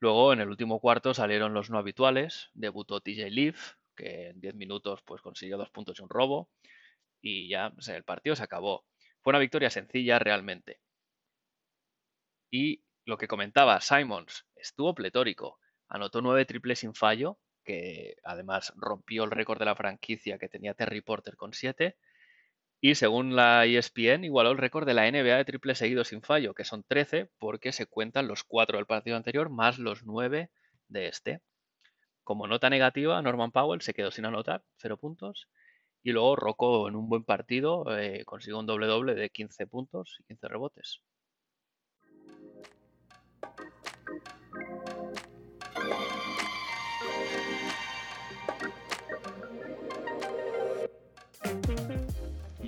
Luego 0.00 0.32
en 0.32 0.40
el 0.40 0.48
último 0.48 0.80
cuarto 0.80 1.14
salieron 1.14 1.54
los 1.54 1.70
no 1.70 1.78
habituales, 1.78 2.50
debutó 2.54 3.00
TJ 3.00 3.30
Leaf, 3.30 3.74
que 3.96 4.28
en 4.28 4.40
10 4.40 4.54
minutos 4.56 5.00
pues 5.04 5.22
consiguió 5.22 5.56
dos 5.56 5.70
puntos 5.70 5.98
y 5.98 6.02
un 6.02 6.08
robo 6.08 6.50
y 7.20 7.48
ya 7.48 7.72
el 7.88 8.04
partido 8.04 8.36
se 8.36 8.42
acabó. 8.42 8.84
Fue 9.20 9.30
una 9.30 9.38
victoria 9.38 9.70
sencilla 9.70 10.18
realmente. 10.18 10.80
Y 12.52 12.84
lo 13.06 13.16
que 13.16 13.28
comentaba, 13.28 13.80
Simons 13.80 14.46
estuvo 14.56 14.94
pletórico, 14.94 15.58
anotó 15.88 16.20
nueve 16.20 16.44
triples 16.44 16.80
sin 16.80 16.94
fallo, 16.94 17.38
que 17.64 18.16
además 18.24 18.74
rompió 18.76 19.24
el 19.24 19.30
récord 19.30 19.58
de 19.58 19.64
la 19.64 19.74
franquicia 19.74 20.38
que 20.38 20.50
tenía 20.50 20.74
Terry 20.74 21.00
Porter 21.00 21.36
con 21.36 21.54
siete. 21.54 21.96
Y 22.78 22.96
según 22.96 23.36
la 23.36 23.64
ESPN, 23.64 24.24
igualó 24.24 24.50
el 24.50 24.58
récord 24.58 24.86
de 24.86 24.92
la 24.92 25.10
NBA 25.10 25.38
de 25.38 25.44
triples 25.46 25.78
seguidos 25.78 26.08
sin 26.08 26.20
fallo, 26.20 26.52
que 26.52 26.64
son 26.64 26.84
13, 26.84 27.30
porque 27.38 27.72
se 27.72 27.86
cuentan 27.86 28.28
los 28.28 28.44
cuatro 28.44 28.76
del 28.76 28.86
partido 28.86 29.16
anterior 29.16 29.48
más 29.48 29.78
los 29.78 30.04
nueve 30.04 30.50
de 30.88 31.08
este. 31.08 31.40
Como 32.22 32.46
nota 32.46 32.68
negativa, 32.68 33.22
Norman 33.22 33.52
Powell 33.52 33.80
se 33.80 33.94
quedó 33.94 34.10
sin 34.10 34.26
anotar, 34.26 34.62
cero 34.76 34.98
puntos. 34.98 35.48
Y 36.02 36.12
luego 36.12 36.36
Rocco 36.36 36.88
en 36.88 36.96
un 36.96 37.08
buen 37.08 37.24
partido 37.24 37.86
eh, 37.96 38.24
consiguió 38.26 38.58
un 38.58 38.66
doble 38.66 38.86
doble 38.88 39.14
de 39.14 39.30
15 39.30 39.66
puntos 39.68 40.16
y 40.20 40.24
15 40.24 40.48
rebotes. 40.48 41.02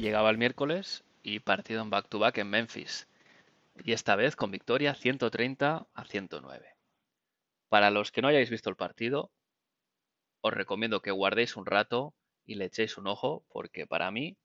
Llegaba 0.04 0.28
el 0.28 0.36
miércoles 0.36 1.02
y 1.22 1.40
partido 1.40 1.80
en 1.80 1.88
back-to-back 1.88 2.36
en 2.36 2.50
Memphis. 2.50 3.08
Y 3.86 3.92
esta 3.92 4.16
vez 4.16 4.36
con 4.36 4.50
victoria 4.50 4.94
130 4.94 5.86
a 5.94 6.04
109. 6.04 6.76
Para 7.70 7.90
los 7.90 8.12
que 8.12 8.20
no 8.20 8.28
hayáis 8.28 8.50
visto 8.50 8.68
el 8.68 8.76
partido, 8.76 9.32
os 10.42 10.52
recomiendo 10.52 11.00
que 11.00 11.10
guardéis 11.10 11.56
un 11.56 11.64
rato 11.64 12.14
y 12.44 12.56
le 12.56 12.66
echéis 12.66 12.98
un 12.98 13.06
ojo 13.06 13.46
porque 13.48 13.86
para 13.86 14.10
mí 14.10 14.36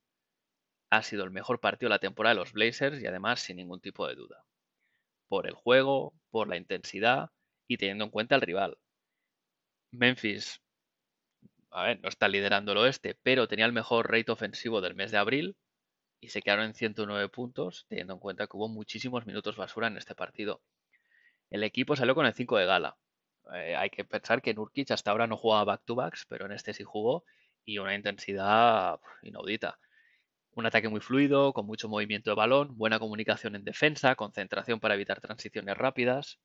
ha 0.92 1.04
sido 1.04 1.26
el 1.26 1.32
mejor 1.32 1.60
partido 1.60 1.90
de 1.90 1.96
la 1.96 2.00
temporada 2.00 2.36
de 2.36 2.40
los 2.40 2.54
Blazers 2.54 3.02
y 3.02 3.08
además 3.08 3.42
sin 3.42 3.58
ningún 3.58 3.82
tipo 3.82 4.08
de 4.08 4.16
duda. 4.16 4.46
Por 5.28 5.46
el 5.46 5.56
juego, 5.56 6.14
por 6.30 6.48
la 6.48 6.56
intensidad 6.56 7.32
y 7.68 7.76
teniendo 7.76 8.06
en 8.06 8.12
cuenta 8.12 8.36
el 8.36 8.42
rival. 8.44 8.78
Memphis, 9.92 10.62
a 11.72 11.84
ver, 11.84 12.00
no 12.02 12.10
está 12.10 12.28
liderando 12.28 12.72
el 12.72 12.80
oeste, 12.80 13.18
pero 13.24 13.48
tenía 13.48 13.66
el 13.66 13.74
mejor 13.74 14.12
rate 14.12 14.32
ofensivo 14.32 14.82
del 14.82 14.96
mes 14.96 15.12
de 15.12 15.18
abril 15.18 15.56
y 16.20 16.30
se 16.30 16.42
quedaron 16.42 16.66
en 16.66 16.74
109 16.74 17.30
puntos, 17.30 17.86
teniendo 17.88 18.14
en 18.14 18.20
cuenta 18.20 18.48
que 18.48 18.58
hubo 18.58 18.68
muchísimos 18.68 19.26
minutos 19.26 19.56
basura 19.56 19.88
en 19.88 19.98
este 19.98 20.16
partido. 20.16 20.62
El 21.50 21.64
equipo 21.64 21.96
salió 21.96 22.16
con 22.16 22.26
el 22.26 22.34
5 22.34 22.58
de 22.58 22.66
gala. 22.66 22.98
Eh, 23.54 23.76
hay 23.76 23.90
que 23.90 24.06
pensar 24.06 24.42
que 24.42 24.54
Nurkic 24.54 24.92
hasta 24.92 25.12
ahora 25.12 25.28
no 25.28 25.38
jugaba 25.38 25.64
back-to-backs, 25.66 26.26
pero 26.28 26.46
en 26.46 26.52
este 26.52 26.74
sí 26.74 26.84
jugó 26.84 27.24
y 27.66 27.78
una 27.80 27.96
intensidad 27.96 29.00
inaudita. 29.22 29.80
Un 30.52 30.66
ataque 30.66 30.90
muy 30.90 31.00
fluido, 31.00 31.54
con 31.54 31.66
mucho 31.66 31.88
movimiento 31.88 32.32
de 32.32 32.36
balón, 32.36 32.78
buena 32.78 33.00
comunicación 33.00 33.56
en 33.56 33.64
defensa, 33.64 34.16
concentración 34.16 34.80
para 34.80 34.96
evitar 34.96 35.22
transiciones 35.22 35.78
rápidas. 35.78 36.40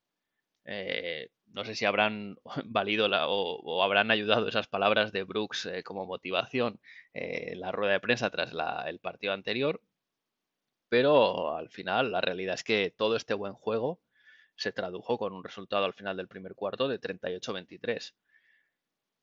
Eh, 0.65 1.31
no 1.47 1.65
sé 1.65 1.75
si 1.75 1.85
habrán 1.85 2.37
valido 2.65 3.09
o, 3.29 3.83
habrán 3.83 4.11
ayudado 4.11 4.49
esas 4.49 4.67
palabras 4.67 5.13
de 5.13 5.23
Brooks 5.23 5.67
eh, 5.67 5.83
como 5.83 6.07
motivación 6.07 6.81
en 7.13 7.53
eh, 7.53 7.57
la 7.57 7.73
rueda 7.73 7.93
de 7.93 8.01
prensa 8.01 8.31
tras 8.31 8.53
el 8.87 8.99
partido 8.99 9.33
anterior, 9.33 9.81
pero 10.89 11.57
al 11.57 11.71
final 11.71 12.13
la 12.13 12.21
realidad 12.21 12.55
es 12.55 12.65
que 12.65 12.93
todo 12.97 13.17
este 13.17 13.35
buen 13.35 13.55
juego 13.55 14.01
se 14.57 14.73
tradujo 14.73 15.19
con 15.19 15.33
un 15.33 15.45
resultado 15.45 15.85
al 15.85 15.95
final 15.95 16.17
del 16.17 16.29
primer 16.29 16.55
cuarto 16.55 16.89
de 16.89 17.01
38-23. 17.01 18.15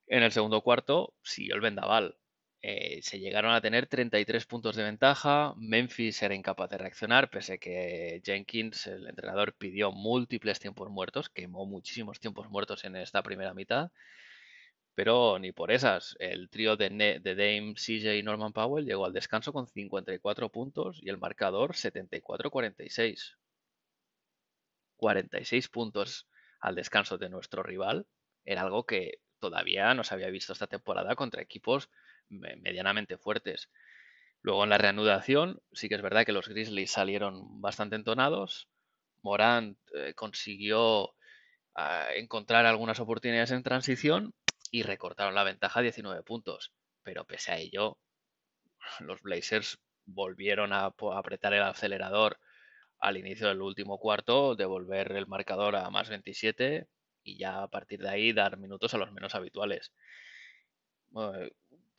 En 0.08 0.24
el 0.24 0.32
segundo 0.32 0.62
cuarto 0.62 1.14
siguió 1.24 1.56
el 1.56 1.62
vendaval. 1.62 2.18
Eh, 2.64 3.02
se 3.02 3.20
llegaron 3.20 3.54
a 3.54 3.62
tener 3.62 3.88
33 3.88 4.46
puntos 4.46 4.76
de 4.76 4.84
ventaja. 4.84 5.54
Memphis 5.58 6.22
era 6.22 6.36
incapaz 6.36 6.70
de 6.70 6.78
reaccionar, 6.78 7.30
pese 7.30 7.54
a 7.54 7.58
que 7.58 8.22
Jenkins, 8.24 8.88
el 8.88 9.08
entrenador, 9.08 9.54
pidió 9.56 9.92
múltiples 9.92 10.60
tiempos 10.60 10.90
muertos, 10.90 11.30
quemó 11.30 11.66
muchísimos 11.66 12.20
tiempos 12.20 12.50
muertos 12.50 12.84
en 12.84 12.96
esta 12.98 13.24
primera 13.24 13.54
mitad. 13.54 13.92
Pero 14.94 15.40
ni 15.40 15.52
por 15.52 15.72
esas. 15.72 16.16
El 16.20 16.50
trío 16.50 16.76
de, 16.78 16.90
de 17.22 17.36
Dame, 17.36 17.74
CJ 17.76 18.16
y 18.18 18.24
Norman 18.24 18.54
Powell 18.54 18.86
llegó 18.86 19.06
al 19.06 19.14
descanso 19.14 19.54
con 19.54 19.68
54 19.68 20.50
puntos 20.50 21.00
y 21.02 21.10
el 21.10 21.18
marcador 21.18 21.74
74-46. 21.74 23.38
46 24.98 25.70
puntos 25.70 26.28
al 26.60 26.76
descanso 26.76 27.18
de 27.18 27.30
nuestro 27.30 27.64
rival 27.64 28.06
era 28.46 28.62
algo 28.62 28.86
que 28.86 29.20
todavía 29.40 29.94
no 29.96 30.04
se 30.04 30.14
había 30.14 30.30
visto 30.30 30.54
esta 30.54 30.68
temporada 30.68 31.16
contra 31.16 31.42
equipos 31.42 31.90
medianamente 32.32 33.18
fuertes. 33.18 33.70
Luego 34.42 34.64
en 34.64 34.72
la 34.72 34.78
reanudación, 34.78 35.62
sí 35.72 35.90
que 35.90 35.96
es 35.96 36.02
verdad 36.02 36.26
que 36.26 36.32
los 36.32 36.48
Grizzlies 36.48 36.92
salieron 36.92 37.62
bastante 37.62 37.96
entonados. 37.96 38.70
Morant 39.22 39.78
eh, 39.96 40.14
consiguió 40.16 41.16
ah, 41.76 42.08
encontrar 42.16 42.66
algunas 42.66 43.00
oportunidades 43.00 43.52
en 43.52 43.64
transición 43.64 44.34
y 44.72 44.84
recortaron 44.84 45.36
la 45.36 45.44
ventaja 45.44 45.80
a 45.80 45.84
19 45.84 46.24
puntos. 46.24 46.74
Pero 47.04 47.26
pese 47.26 47.52
a 47.52 47.58
ello, 47.58 48.00
los 49.00 49.22
Blazers 49.22 49.80
volvieron 50.06 50.74
a 50.74 50.86
apretar 50.86 51.54
el 51.54 51.64
acelerador 51.64 52.40
al 53.00 53.18
inicio 53.18 53.48
del 53.48 53.62
último 53.62 53.98
cuarto, 54.00 54.56
devolver 54.56 55.12
el 55.14 55.28
marcador 55.28 55.76
a 55.76 55.90
más 55.90 56.10
27 56.10 56.88
y 57.24 57.38
ya 57.38 57.64
a 57.64 57.68
partir 57.68 58.00
de 58.02 58.10
ahí 58.10 58.34
dar 58.34 58.58
minutos 58.58 58.94
a 58.94 58.98
los 58.98 59.12
menos 59.12 59.36
habituales. 59.36 59.92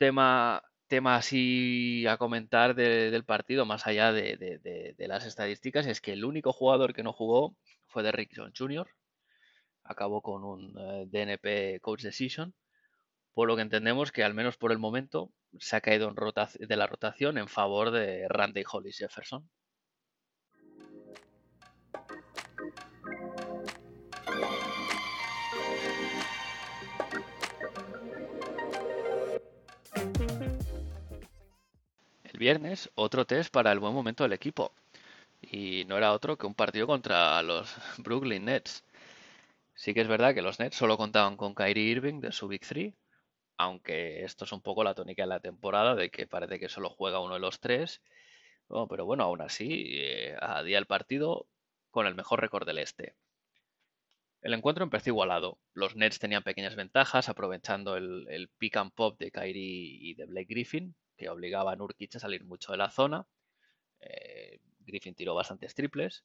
Tema, 0.03 0.61
tema 0.87 1.15
así 1.15 2.05
a 2.07 2.17
comentar 2.17 2.75
del 2.75 3.23
partido, 3.23 3.65
más 3.65 3.87
allá 3.87 4.11
de, 4.11 4.93
las 4.97 5.25
estadísticas, 5.25 5.87
es 5.87 6.01
que 6.01 6.11
el 6.11 6.25
único 6.25 6.51
jugador 6.51 6.93
que 6.93 7.03
no 7.03 7.13
jugó 7.13 7.55
fue 7.87 8.03
de 8.03 8.11
Rickson 8.11 8.51
Jr. 8.53 8.85
Acabó 9.85 10.21
con 10.21 10.43
un 10.43 10.77
eh, 10.77 11.05
DNP 11.07 11.79
Coach 11.79 12.01
Decision, 12.01 12.53
por 13.33 13.47
lo 13.47 13.55
que 13.55 13.61
entendemos 13.61 14.11
que 14.11 14.25
al 14.25 14.33
menos 14.33 14.57
por 14.57 14.73
el 14.73 14.77
momento 14.77 15.31
se 15.57 15.77
ha 15.77 15.81
caído 15.81 16.09
en 16.09 16.15
de 16.67 16.75
la 16.75 16.87
rotación 16.87 17.37
en 17.37 17.47
favor 17.47 17.91
de 17.91 18.27
Randy 18.27 18.65
Hollis 18.69 18.97
Jefferson. 18.97 19.49
Viernes 32.33 32.91
otro 32.95 33.25
test 33.25 33.51
para 33.51 33.71
el 33.71 33.79
buen 33.79 33.93
momento 33.93 34.23
del 34.23 34.33
equipo. 34.33 34.73
Y 35.41 35.85
no 35.85 35.97
era 35.97 36.13
otro 36.13 36.37
que 36.37 36.47
un 36.47 36.55
partido 36.55 36.87
contra 36.87 37.41
los 37.43 37.75
Brooklyn 37.99 38.45
Nets. 38.45 38.83
Sí 39.75 39.93
que 39.93 40.01
es 40.01 40.07
verdad 40.07 40.33
que 40.33 40.41
los 40.41 40.59
Nets 40.59 40.75
solo 40.77 40.97
contaban 40.97 41.37
con 41.37 41.55
Kyrie 41.55 41.91
Irving 41.91 42.19
de 42.21 42.31
su 42.31 42.47
Big 42.47 42.61
Three, 42.61 42.95
aunque 43.57 44.23
esto 44.23 44.45
es 44.45 44.51
un 44.53 44.61
poco 44.61 44.83
la 44.83 44.95
tónica 44.95 45.23
de 45.23 45.29
la 45.29 45.39
temporada, 45.39 45.95
de 45.95 46.09
que 46.11 46.27
parece 46.27 46.59
que 46.59 46.69
solo 46.69 46.89
juega 46.89 47.19
uno 47.19 47.35
de 47.35 47.39
los 47.39 47.59
tres. 47.59 48.01
pero 48.89 49.05
bueno, 49.05 49.23
aún 49.23 49.41
así, 49.41 49.99
eh, 49.99 50.35
a 50.39 50.63
día 50.63 50.77
el 50.79 50.85
partido 50.87 51.47
con 51.91 52.07
el 52.07 52.15
mejor 52.15 52.41
récord 52.41 52.65
del 52.67 52.79
este. 52.79 53.15
El 54.41 54.53
encuentro 54.53 54.83
empezó 54.83 55.09
igualado. 55.09 55.57
Los 55.73 55.95
Nets 55.95 56.19
tenían 56.19 56.43
pequeñas 56.43 56.75
ventajas, 56.75 57.29
aprovechando 57.29 57.95
el, 57.97 58.27
el 58.29 58.49
pick 58.49 58.77
and 58.77 58.91
pop 58.93 59.17
de 59.19 59.31
Kyrie 59.31 59.97
y 60.01 60.13
de 60.15 60.25
Blake 60.25 60.47
Griffin, 60.49 60.95
que 61.17 61.29
obligaba 61.29 61.71
a 61.71 61.75
Nurkic 61.75 62.15
a 62.15 62.19
salir 62.19 62.43
mucho 62.43 62.71
de 62.71 62.77
la 62.77 62.89
zona. 62.89 63.25
Eh, 64.01 64.59
Griffin 64.85 65.15
tiró 65.15 65.35
bastantes 65.35 65.75
triples. 65.75 66.23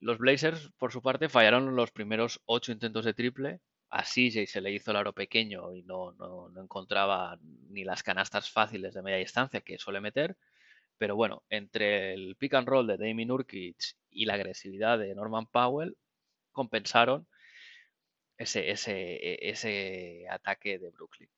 Los 0.00 0.18
Blazers, 0.18 0.70
por 0.78 0.92
su 0.92 1.02
parte, 1.02 1.28
fallaron 1.28 1.74
los 1.74 1.90
primeros 1.90 2.40
ocho 2.46 2.72
intentos 2.72 3.04
de 3.04 3.14
triple. 3.14 3.60
A 3.90 4.04
se 4.04 4.60
le 4.60 4.72
hizo 4.72 4.90
el 4.90 4.98
aro 4.98 5.14
pequeño 5.14 5.74
y 5.74 5.82
no, 5.82 6.12
no, 6.12 6.50
encontraba 6.60 7.38
ni 7.70 7.84
las 7.84 8.02
canastas 8.02 8.50
fáciles 8.50 8.92
de 8.94 9.02
media 9.02 9.18
distancia 9.18 9.62
que 9.62 9.78
suele 9.78 10.00
meter. 10.00 10.36
Pero 10.98 11.16
bueno, 11.16 11.42
entre 11.48 12.12
el 12.14 12.36
pick 12.36 12.54
and 12.54 12.68
roll 12.68 12.86
de 12.86 12.98
Damien 12.98 13.28
Nurkic 13.28 13.76
y 14.10 14.26
la 14.26 14.34
agresividad 14.34 14.98
de 14.98 15.14
Norman 15.14 15.46
Powell, 15.46 15.96
compensaron 16.52 17.26
ese, 18.36 18.70
ese, 18.70 18.94
e, 19.16 19.50
ese 19.50 20.26
ataque 20.30 20.78
de 20.78 20.90
Brooklyn. 20.90 21.30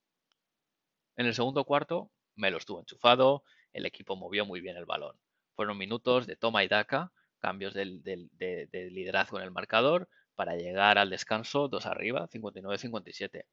En 1.17 1.27
el 1.27 1.35
segundo 1.35 1.65
cuarto, 1.65 2.11
Melo 2.37 2.59
estuvo 2.59 2.81
enchufado, 2.81 3.45
el 3.73 3.87
equipo 3.87 4.17
movió 4.17 4.45
muy 4.47 4.61
bien 4.61 4.77
el 4.77 4.87
balón. 4.87 5.17
Fueron 5.55 5.79
minutos 5.79 6.27
de 6.27 6.37
toma 6.37 6.65
y 6.65 6.69
daca, 6.69 7.13
cambios 7.39 7.75
de, 7.75 7.87
liderazgo 8.93 9.39
en 9.39 9.45
el 9.45 9.51
marcador 9.51 10.09
para 10.35 10.57
llegar 10.57 10.99
al 10.99 11.11
descanso 11.11 11.69
dos 11.69 11.87
arriba, 11.87 12.29
59-57. 12.29 13.45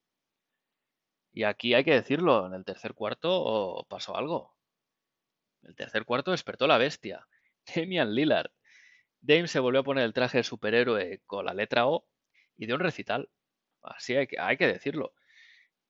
Y 1.34 1.44
aquí 1.44 1.74
hay 1.74 1.84
que 1.84 1.94
decirlo, 1.94 2.48
en 2.48 2.54
el 2.54 2.66
tercer 2.66 2.94
cuarto 2.94 3.86
pasó 3.90 4.18
algo. 4.18 4.56
El 5.64 5.76
tercer 5.76 6.06
cuarto 6.06 6.32
despertó 6.32 6.68
la 6.68 6.78
bestia, 6.78 7.28
Damian 7.76 8.14
Lillard. 8.14 8.52
Dame 9.22 9.48
se 9.48 9.60
volvió 9.60 9.82
a 9.82 9.84
poner 9.84 10.06
el 10.06 10.14
traje 10.14 10.38
de 10.40 10.44
superhéroe 10.44 11.22
con 11.26 11.46
la 11.46 11.54
letra 11.54 11.88
O 11.88 12.06
y 12.56 12.66
dio 12.66 12.76
un 12.76 12.82
recital. 12.82 13.30
Así 13.82 14.16
hay 14.16 14.58
que 14.58 14.68
decirlo. 14.68 15.14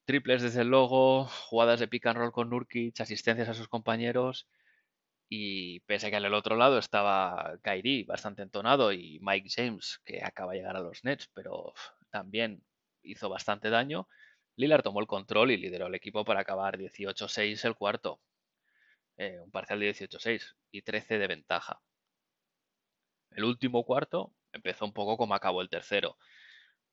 Triples 0.08 0.42
desde 0.42 0.62
el 0.62 0.70
logo, 0.70 1.26
jugadas 1.26 1.80
de 1.80 1.88
pick 1.88 2.08
and 2.08 2.18
roll 2.18 2.32
con 2.32 2.50
Nurkic, 2.50 3.00
asistencias 3.02 3.50
a 3.50 3.54
sus 3.54 3.68
compañeros. 3.68 4.48
Y 5.30 5.82
pese 5.82 6.08
a 6.08 6.12
que 6.12 6.18
en 6.18 6.26
el 6.26 6.34
otro 6.34 6.56
lado 6.56 6.80
estaba 6.80 7.60
Kyrie 7.62 8.06
bastante 8.06 8.42
entonado 8.42 8.94
y 8.94 9.20
Mike 9.22 9.50
James, 9.50 10.00
que 10.06 10.24
acaba 10.24 10.54
de 10.54 10.60
llegar 10.60 10.78
a 10.78 10.82
los 10.82 11.04
Nets, 11.04 11.30
pero 11.34 11.74
también 12.10 12.64
hizo 13.04 13.30
bastante 13.30 13.70
daño, 13.70 14.08
Lillard 14.56 14.84
tomó 14.84 15.02
el 15.02 15.08
control 15.08 15.52
y 15.52 15.58
lideró 15.58 15.88
el 15.88 15.96
equipo 15.96 16.26
para 16.26 16.42
acabar 16.42 16.78
18-6 16.78 17.66
el 17.66 17.76
cuarto. 17.76 18.20
Eh, 19.18 19.40
un 19.40 19.52
parcial 19.52 19.80
de 19.80 19.94
18-6 19.94 20.56
y 20.72 20.82
13 20.82 21.20
de 21.20 21.28
ventaja. 21.28 21.82
El 23.32 23.44
último 23.44 23.84
cuarto 23.84 24.34
empezó 24.52 24.86
un 24.86 24.94
poco 24.94 25.18
como 25.18 25.36
acabó 25.36 25.62
el 25.62 25.70
tercero. 25.70 26.18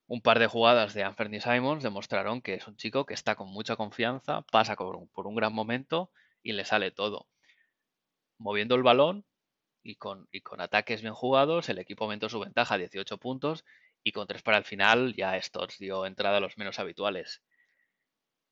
Un 0.07 0.21
par 0.21 0.39
de 0.39 0.47
jugadas 0.47 0.93
de 0.93 1.03
Anthony 1.03 1.41
Simons 1.41 1.83
demostraron 1.83 2.43
que 2.43 2.55
es 2.55 2.69
un 2.69 2.77
chico 2.77 3.07
que 3.07 3.15
está 3.15 3.37
con 3.37 3.49
mucha 3.49 3.77
confianza, 3.77 4.43
pasa 4.43 4.77
por 4.77 4.97
un, 4.97 5.35
gran 5.35 5.53
momento 5.55 6.11
y 6.43 6.53
le 6.53 6.67
sale 6.67 6.91
todo. 6.91 7.27
Moviendo 8.39 8.75
el 8.75 8.83
balón 8.83 9.25
y 9.83 9.97
con, 9.97 10.29
ataques 10.59 11.01
bien 11.01 11.15
jugados, 11.15 11.69
el 11.71 11.79
equipo 11.79 12.05
aumentó 12.05 12.29
su 12.29 12.39
ventaja 12.39 12.75
a 12.75 12.79
18 12.79 13.17
puntos 13.19 13.65
y 14.03 14.13
con 14.13 14.27
tres 14.27 14.43
para 14.43 14.59
el 14.59 14.65
final 14.65 15.15
ya 15.17 15.41
Stotts 15.41 15.79
dio 15.79 16.05
entrada 16.05 16.37
a 16.37 16.41
los 16.41 16.59
menos 16.59 16.79
habituales. 16.79 17.43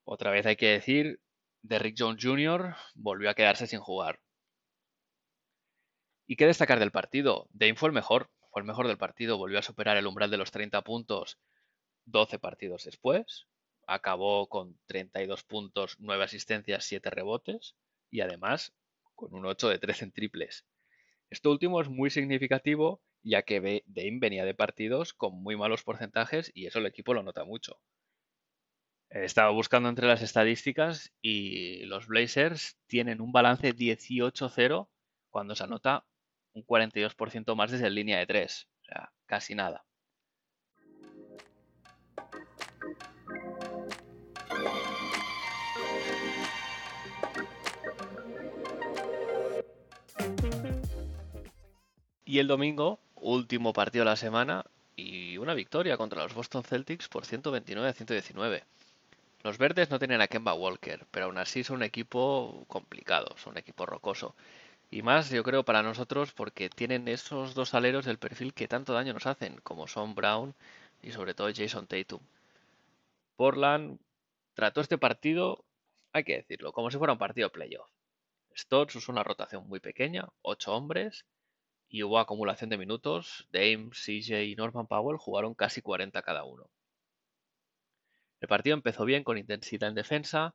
Otra 0.04 0.30
vez 0.30 0.46
hay 0.46 0.56
que 0.56 0.68
decir, 0.68 1.20
Derrick 1.60 1.96
Jones 1.98 2.24
Jr. 2.24 2.74
volvió 2.94 3.28
a 3.28 3.34
quedarse 3.34 3.66
sin 3.66 3.80
jugar. 3.80 4.20
¿Y 6.26 6.36
qué 6.36 6.46
destacar 6.46 6.78
del 6.78 6.92
partido? 6.92 7.46
Dame 7.50 7.74
fue 7.74 7.90
el 7.90 7.94
mejor, 7.94 8.30
fue 8.52 8.60
el 8.60 8.66
mejor 8.66 8.86
del 8.86 8.98
partido, 8.98 9.38
volvió 9.38 9.58
a 9.58 9.62
superar 9.62 9.96
el 9.96 10.06
umbral 10.06 10.30
de 10.30 10.36
los 10.36 10.50
30 10.50 10.82
puntos 10.82 11.38
12 12.04 12.38
partidos 12.38 12.84
después, 12.84 13.46
acabó 13.86 14.48
con 14.48 14.78
32 14.86 15.42
puntos, 15.44 15.96
9 15.98 16.24
asistencias, 16.24 16.84
7 16.84 17.08
rebotes 17.10 17.74
y 18.10 18.20
además 18.20 18.74
con 19.14 19.34
un 19.34 19.46
8 19.46 19.68
de 19.68 19.78
13 19.78 20.04
en 20.04 20.12
triples. 20.12 20.66
Esto 21.30 21.50
último 21.50 21.80
es 21.80 21.88
muy 21.88 22.10
significativo 22.10 23.00
ya 23.22 23.42
que 23.42 23.82
Dame 23.86 24.18
venía 24.18 24.44
de 24.44 24.54
partidos 24.54 25.14
con 25.14 25.42
muy 25.42 25.56
malos 25.56 25.82
porcentajes 25.82 26.50
y 26.54 26.66
eso 26.66 26.78
el 26.78 26.86
equipo 26.86 27.14
lo 27.14 27.22
nota 27.22 27.44
mucho. 27.44 27.80
Estaba 29.08 29.50
buscando 29.50 29.88
entre 29.88 30.06
las 30.06 30.22
estadísticas 30.22 31.12
y 31.20 31.84
los 31.84 32.06
Blazers 32.06 32.78
tienen 32.86 33.20
un 33.20 33.30
balance 33.30 33.74
18-0 33.74 34.88
cuando 35.30 35.54
se 35.54 35.64
anota 35.64 36.04
un 36.54 36.64
42% 36.64 37.54
más 37.54 37.70
desde 37.70 37.90
línea 37.90 38.18
de 38.18 38.26
3. 38.26 38.68
O 38.82 38.84
sea, 38.84 39.12
casi 39.26 39.54
nada. 39.54 39.84
Y 52.24 52.38
el 52.38 52.46
domingo, 52.46 52.98
último 53.16 53.74
partido 53.74 54.06
de 54.06 54.10
la 54.10 54.16
semana 54.16 54.64
y 54.96 55.36
una 55.36 55.52
victoria 55.52 55.98
contra 55.98 56.22
los 56.22 56.32
Boston 56.32 56.62
Celtics 56.64 57.08
por 57.08 57.26
129 57.26 57.86
a 57.86 57.92
119. 57.92 58.64
Los 59.42 59.58
verdes 59.58 59.90
no 59.90 59.98
tienen 59.98 60.22
a 60.22 60.28
Kemba 60.28 60.54
Walker, 60.54 61.04
pero 61.10 61.26
aún 61.26 61.36
así 61.36 61.62
son 61.62 61.76
un 61.76 61.82
equipo 61.82 62.64
complicado, 62.68 63.36
son 63.36 63.52
un 63.52 63.58
equipo 63.58 63.84
rocoso. 63.84 64.34
Y 64.92 65.00
más, 65.00 65.30
yo 65.30 65.42
creo, 65.42 65.64
para 65.64 65.82
nosotros 65.82 66.32
porque 66.32 66.68
tienen 66.68 67.08
esos 67.08 67.54
dos 67.54 67.72
aleros 67.72 68.04
del 68.04 68.18
perfil 68.18 68.52
que 68.52 68.68
tanto 68.68 68.92
daño 68.92 69.14
nos 69.14 69.24
hacen, 69.26 69.56
como 69.62 69.88
son 69.88 70.14
Brown 70.14 70.54
y 71.02 71.12
sobre 71.12 71.32
todo 71.32 71.50
Jason 71.50 71.86
Tatum. 71.86 72.20
Portland 73.36 73.98
trató 74.52 74.82
este 74.82 74.98
partido, 74.98 75.64
hay 76.12 76.24
que 76.24 76.36
decirlo, 76.36 76.72
como 76.72 76.90
si 76.90 76.98
fuera 76.98 77.14
un 77.14 77.18
partido 77.18 77.50
playoff. 77.50 77.88
Stotts 78.54 78.96
usó 78.96 79.12
una 79.12 79.24
rotación 79.24 79.66
muy 79.66 79.80
pequeña, 79.80 80.28
ocho 80.42 80.74
hombres, 80.74 81.24
y 81.88 82.02
hubo 82.02 82.18
acumulación 82.18 82.68
de 82.68 82.76
minutos. 82.76 83.48
Dame, 83.50 83.92
CJ 83.92 84.44
y 84.44 84.56
Norman 84.56 84.88
Powell 84.88 85.16
jugaron 85.16 85.54
casi 85.54 85.80
40 85.80 86.20
cada 86.20 86.44
uno. 86.44 86.68
El 88.42 88.48
partido 88.48 88.74
empezó 88.74 89.06
bien 89.06 89.24
con 89.24 89.38
intensidad 89.38 89.88
en 89.88 89.94
defensa. 89.94 90.54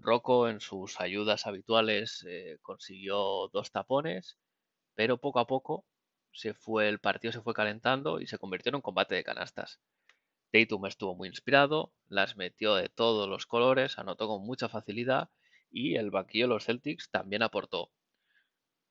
Rocco 0.00 0.48
en 0.48 0.60
sus 0.60 1.00
ayudas 1.00 1.46
habituales 1.46 2.24
eh, 2.28 2.58
consiguió 2.62 3.48
dos 3.52 3.70
tapones, 3.72 4.38
pero 4.94 5.18
poco 5.18 5.40
a 5.40 5.46
poco 5.46 5.84
se 6.32 6.54
fue, 6.54 6.88
el 6.88 6.98
partido 6.98 7.32
se 7.32 7.40
fue 7.40 7.54
calentando 7.54 8.20
y 8.20 8.26
se 8.26 8.38
convirtió 8.38 8.70
en 8.70 8.76
un 8.76 8.82
combate 8.82 9.14
de 9.14 9.24
canastas. 9.24 9.80
Tatum 10.52 10.86
estuvo 10.86 11.14
muy 11.14 11.28
inspirado, 11.28 11.92
las 12.08 12.36
metió 12.36 12.74
de 12.74 12.88
todos 12.88 13.28
los 13.28 13.46
colores, 13.46 13.98
anotó 13.98 14.28
con 14.28 14.42
mucha 14.44 14.68
facilidad 14.68 15.30
y 15.70 15.96
el 15.96 16.10
banquillo 16.10 16.46
de 16.46 16.54
los 16.54 16.64
Celtics 16.64 17.10
también 17.10 17.42
aportó. 17.42 17.90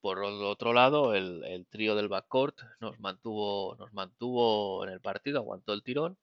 Por 0.02 0.24
otro 0.24 0.74
lado, 0.74 1.16
el, 1.16 1.44
el 1.46 1.68
trío 1.68 1.96
del 1.96 2.08
backcourt 2.10 2.60
nos 2.80 3.00
mantuvo, 3.00 3.76
nos 3.78 3.94
mantuvo 3.94 4.84
en 4.86 4.92
el 4.92 5.02
partido, 5.02 5.40
aguantó 5.40 5.74
el 5.74 5.84
tirón 5.84 6.18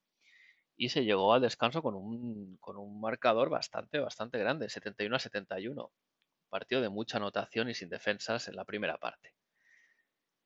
y 0.76 0.88
se 0.88 1.04
llegó 1.04 1.32
al 1.32 1.42
descanso 1.42 1.82
con 1.82 1.94
un, 1.94 2.56
con 2.58 2.76
un 2.76 3.00
marcador 3.00 3.50
bastante, 3.50 3.98
bastante 3.98 4.38
grande, 4.38 4.68
71 4.68 5.16
a 5.16 5.18
71. 5.18 5.92
Partido 6.48 6.80
de 6.82 6.88
mucha 6.88 7.18
anotación 7.18 7.70
y 7.70 7.74
sin 7.74 7.88
defensas 7.88 8.48
en 8.48 8.56
la 8.56 8.64
primera 8.64 8.98
parte. 8.98 9.34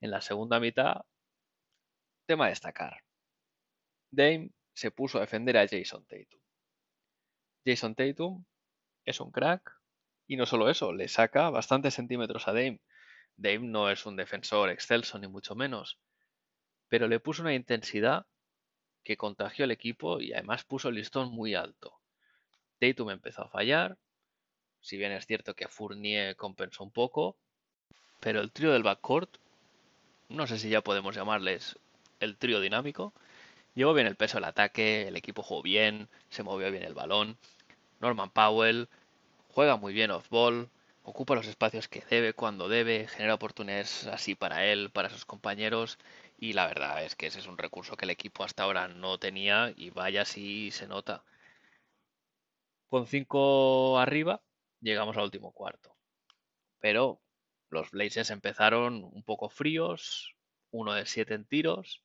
En 0.00 0.10
la 0.10 0.20
segunda 0.20 0.60
mitad, 0.60 1.02
tema 2.26 2.46
a 2.46 2.48
destacar. 2.50 3.02
Dame 4.10 4.50
se 4.74 4.90
puso 4.90 5.18
a 5.18 5.22
defender 5.22 5.56
a 5.56 5.66
Jason 5.66 6.04
Tatum. 6.06 6.40
Jason 7.64 7.94
Tatum 7.94 8.44
es 9.04 9.20
un 9.20 9.30
crack 9.30 9.72
y 10.26 10.36
no 10.36 10.44
solo 10.46 10.68
eso, 10.68 10.92
le 10.92 11.08
saca 11.08 11.50
bastantes 11.50 11.94
centímetros 11.94 12.46
a 12.46 12.52
Dame. 12.52 12.80
Dame 13.36 13.68
no 13.68 13.90
es 13.90 14.06
un 14.06 14.16
defensor 14.16 14.70
excelso 14.70 15.18
ni 15.18 15.28
mucho 15.28 15.54
menos, 15.54 15.98
pero 16.88 17.08
le 17.08 17.20
puso 17.20 17.42
una 17.42 17.54
intensidad 17.54 18.26
que 19.06 19.16
contagió 19.16 19.64
al 19.64 19.70
equipo 19.70 20.20
y 20.20 20.32
además 20.32 20.64
puso 20.64 20.88
el 20.88 20.96
listón 20.96 21.30
muy 21.30 21.54
alto. 21.54 22.00
Tatum 22.80 23.10
empezó 23.10 23.42
a 23.42 23.48
fallar, 23.48 23.96
si 24.80 24.96
bien 24.96 25.12
es 25.12 25.26
cierto 25.26 25.54
que 25.54 25.68
Fournier 25.68 26.34
compensó 26.34 26.82
un 26.82 26.90
poco, 26.90 27.36
pero 28.18 28.40
el 28.40 28.50
trío 28.50 28.72
del 28.72 28.82
backcourt, 28.82 29.38
no 30.28 30.48
sé 30.48 30.58
si 30.58 30.70
ya 30.70 30.80
podemos 30.80 31.14
llamarles 31.14 31.78
el 32.18 32.36
trío 32.36 32.60
dinámico, 32.60 33.14
llevó 33.76 33.94
bien 33.94 34.08
el 34.08 34.16
peso 34.16 34.38
del 34.38 34.44
ataque, 34.44 35.06
el 35.06 35.14
equipo 35.14 35.44
jugó 35.44 35.62
bien, 35.62 36.08
se 36.28 36.42
movió 36.42 36.68
bien 36.72 36.82
el 36.82 36.94
balón. 36.94 37.38
Norman 38.00 38.30
Powell 38.30 38.88
juega 39.54 39.76
muy 39.76 39.92
bien 39.92 40.10
off-ball, 40.10 40.68
ocupa 41.04 41.36
los 41.36 41.46
espacios 41.46 41.86
que 41.86 42.02
debe 42.10 42.32
cuando 42.32 42.68
debe, 42.68 43.06
genera 43.06 43.34
oportunidades 43.34 44.08
así 44.08 44.34
para 44.34 44.64
él, 44.66 44.90
para 44.90 45.10
sus 45.10 45.24
compañeros 45.24 45.96
y 46.38 46.52
la 46.52 46.66
verdad 46.66 47.04
es 47.04 47.16
que 47.16 47.26
ese 47.26 47.38
es 47.38 47.46
un 47.46 47.58
recurso 47.58 47.96
que 47.96 48.04
el 48.04 48.10
equipo 48.10 48.44
hasta 48.44 48.64
ahora 48.64 48.88
no 48.88 49.18
tenía 49.18 49.72
y 49.76 49.90
vaya 49.90 50.24
si 50.24 50.70
se 50.70 50.86
nota. 50.86 51.24
Con 52.88 53.06
5 53.06 53.98
arriba 53.98 54.42
llegamos 54.80 55.16
al 55.16 55.24
último 55.24 55.52
cuarto. 55.52 55.96
Pero 56.80 57.20
los 57.70 57.90
Blazers 57.90 58.30
empezaron 58.30 59.02
un 59.04 59.22
poco 59.24 59.48
fríos, 59.48 60.36
uno 60.70 60.92
de 60.94 61.06
7 61.06 61.34
en 61.34 61.44
tiros 61.46 62.02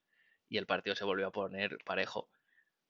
y 0.49 0.57
el 0.57 0.65
partido 0.65 0.95
se 0.95 1.05
volvió 1.05 1.27
a 1.27 1.31
poner 1.31 1.77
parejo. 1.85 2.29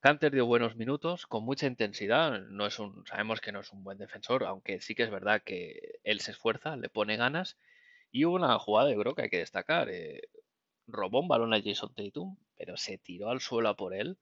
Hunter 0.04 0.32
dio 0.32 0.48
buenos 0.48 0.76
minutos, 0.76 1.28
con 1.28 1.44
mucha 1.44 1.68
intensidad. 1.68 2.42
No 2.42 2.66
es 2.66 2.80
un, 2.80 3.06
sabemos 3.06 3.40
que 3.40 3.52
no 3.52 3.60
es 3.60 3.72
un 3.72 3.84
buen 3.84 4.00
defensor, 4.00 4.46
aunque 4.46 4.82
sí 4.82 4.96
que 4.96 5.04
es 5.04 5.12
verdad 5.12 5.44
que 5.44 6.00
él 6.04 6.22
se 6.22 6.32
esfuerza, 6.32 6.76
le 6.76 6.90
pone 6.90 7.18
ganas. 7.18 7.58
Y 8.12 8.26
hubo 8.26 8.36
una 8.36 8.58
jugada, 8.60 8.92
yo 8.92 9.00
creo 9.00 9.16
que 9.16 9.24
hay 9.24 9.30
que 9.30 9.38
destacar. 9.38 9.90
Eh, 9.90 10.22
robó 10.92 11.22
un 11.22 11.28
balón 11.28 11.54
a 11.54 11.62
Jason 11.62 11.94
Tatum, 11.96 12.38
pero 12.58 12.78
se 12.78 12.98
tiró 12.98 13.30
al 13.30 13.42
suelo 13.42 13.70
a 13.70 13.76
por 13.76 13.94
él 13.94 14.18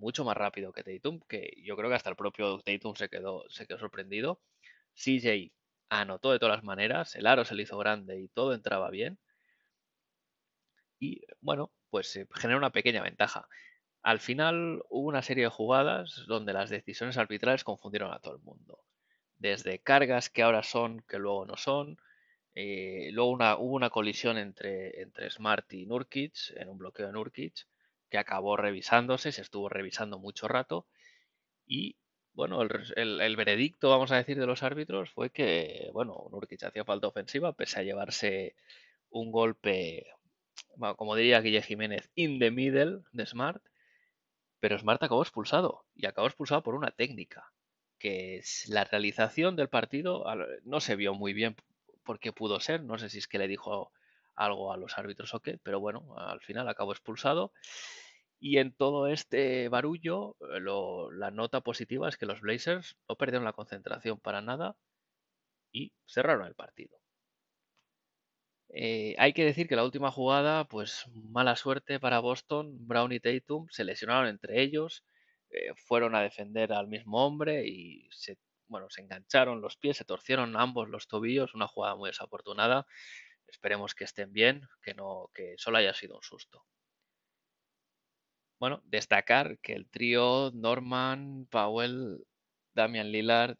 mucho 0.00 0.24
más 0.24 0.36
rápido 0.36 0.72
que 0.72 0.82
Tatum, 0.82 1.20
que 1.28 1.52
yo 1.62 1.76
creo 1.76 1.88
que 1.90 1.96
hasta 1.96 2.10
el 2.10 2.16
propio 2.16 2.60
Tatum 2.60 2.96
se 2.96 3.08
quedó, 3.08 3.44
se 3.50 3.66
quedó 3.66 3.78
sorprendido. 3.78 4.40
CJ 4.94 5.52
anotó 5.90 6.32
de 6.32 6.38
todas 6.38 6.56
las 6.56 6.64
maneras, 6.64 7.14
el 7.16 7.26
aro 7.26 7.44
se 7.44 7.54
le 7.54 7.62
hizo 7.64 7.78
grande 7.78 8.20
y 8.20 8.28
todo 8.28 8.54
entraba 8.54 8.90
bien. 8.90 9.18
Y 10.98 11.22
bueno, 11.40 11.72
pues 11.90 12.10
se 12.10 12.26
genera 12.34 12.58
una 12.58 12.70
pequeña 12.70 13.02
ventaja. 13.02 13.48
Al 14.02 14.20
final 14.20 14.82
hubo 14.88 15.08
una 15.08 15.22
serie 15.22 15.44
de 15.44 15.50
jugadas 15.50 16.24
donde 16.26 16.52
las 16.52 16.70
decisiones 16.70 17.18
arbitrales 17.18 17.64
confundieron 17.64 18.12
a 18.12 18.20
todo 18.20 18.36
el 18.36 18.42
mundo. 18.42 18.84
Desde 19.38 19.80
cargas 19.80 20.30
que 20.30 20.42
ahora 20.42 20.62
son, 20.62 21.02
que 21.08 21.18
luego 21.18 21.46
no 21.46 21.56
son, 21.56 21.98
eh, 22.54 23.10
luego 23.12 23.32
hubo 23.32 23.74
una 23.74 23.90
colisión 23.90 24.38
entre, 24.38 25.02
entre 25.02 25.30
Smart 25.30 25.72
y 25.72 25.86
Nurkic, 25.86 26.52
en 26.56 26.68
un 26.68 26.78
bloqueo 26.78 27.06
de 27.06 27.12
Nurkic, 27.12 27.66
que 28.08 28.18
acabó 28.18 28.56
revisándose, 28.56 29.32
se 29.32 29.42
estuvo 29.42 29.68
revisando 29.68 30.18
mucho 30.18 30.48
rato. 30.48 30.86
Y 31.66 31.96
bueno, 32.32 32.62
el, 32.62 33.36
veredicto, 33.36 33.90
vamos 33.90 34.12
a 34.12 34.16
decir, 34.16 34.38
de 34.38 34.46
los 34.46 34.62
árbitros 34.62 35.10
fue 35.10 35.30
que, 35.30 35.90
bueno, 35.92 36.26
Nurkic 36.30 36.62
hacía 36.64 36.84
falta 36.84 37.08
ofensiva, 37.08 37.52
pese 37.52 37.80
a 37.80 37.82
llevarse 37.84 38.56
un 39.10 39.30
golpe, 39.32 40.06
como 40.96 41.16
diría 41.16 41.40
Guille 41.40 41.62
Jiménez, 41.62 42.10
in 42.14 42.38
the 42.38 42.50
middle 42.50 43.02
de 43.12 43.26
Smart, 43.26 43.62
pero 44.60 44.78
Smart 44.78 45.02
acabó 45.02 45.22
expulsado 45.22 45.84
y 45.94 46.06
acabó 46.06 46.26
expulsado 46.26 46.62
por 46.62 46.74
una 46.74 46.90
técnica. 46.90 47.52
que 47.98 48.42
la 48.68 48.84
realización 48.84 49.56
del 49.56 49.68
partido 49.68 50.24
no 50.64 50.80
se 50.80 50.96
vio 50.96 51.14
muy 51.14 51.34
bien 51.34 51.54
por 52.04 52.18
qué 52.20 52.32
pudo 52.32 52.60
ser. 52.60 52.82
No 52.84 52.98
sé 52.98 53.08
si 53.10 53.18
es 53.18 53.28
que 53.28 53.38
le 53.38 53.48
dijo 53.48 53.92
algo 54.34 54.72
a 54.72 54.76
los 54.76 54.98
árbitros 54.98 55.34
o 55.34 55.40
qué, 55.40 55.58
pero 55.62 55.80
bueno, 55.80 56.14
al 56.18 56.40
final 56.40 56.68
acabó 56.68 56.92
expulsado. 56.92 57.52
Y 58.40 58.58
en 58.58 58.72
todo 58.74 59.06
este 59.08 59.68
barullo, 59.68 60.36
eh, 60.40 60.60
lo- 60.60 61.10
la 61.12 61.30
nota 61.30 61.60
positiva 61.62 62.08
es 62.08 62.16
que 62.18 62.26
los 62.26 62.40
Blazers 62.42 62.96
no 63.08 63.16
perdieron 63.16 63.44
la 63.44 63.52
concentración 63.54 64.18
para 64.20 64.42
nada 64.42 64.76
y 65.72 65.92
cerraron 66.06 66.46
el 66.46 66.54
partido. 66.54 67.00
Eh, 68.72 69.14
hay 69.18 69.32
que 69.32 69.44
decir 69.44 69.66
que 69.68 69.76
la 69.76 69.84
última 69.84 70.10
jugada, 70.12 70.64
pues 70.64 71.04
mala 71.14 71.56
suerte 71.56 71.98
para 72.00 72.20
Boston. 72.20 72.86
Brown 72.86 73.12
y 73.12 73.20
Tatum 73.20 73.66
se 73.70 73.84
lesionaron 73.84 74.28
entre 74.28 74.60
ellos, 74.62 75.04
eh, 75.50 75.72
fueron 75.76 76.14
a 76.14 76.22
defender 76.22 76.72
al 76.72 76.86
mismo 76.88 77.24
hombre 77.26 77.66
y 77.66 78.08
se, 78.12 78.38
bueno, 78.70 78.88
se 78.88 79.02
engancharon 79.02 79.60
los 79.60 79.76
pies, 79.76 79.96
se 79.98 80.04
torcieron 80.04 80.56
ambos 80.56 80.88
los 80.88 81.08
tobillos, 81.08 81.54
una 81.54 81.66
jugada 81.66 81.96
muy 81.96 82.08
desafortunada. 82.08 82.86
Esperemos 83.48 83.94
que 83.94 84.04
estén 84.04 84.32
bien, 84.32 84.62
que 84.80 84.94
no, 84.94 85.28
que 85.34 85.56
solo 85.58 85.78
haya 85.78 85.92
sido 85.92 86.16
un 86.16 86.22
susto. 86.22 86.64
Bueno, 88.60 88.80
destacar 88.84 89.58
que 89.58 89.72
el 89.72 89.88
trío 89.90 90.52
Norman, 90.54 91.46
Powell, 91.50 92.24
Damian 92.74 93.10
Lillard 93.10 93.56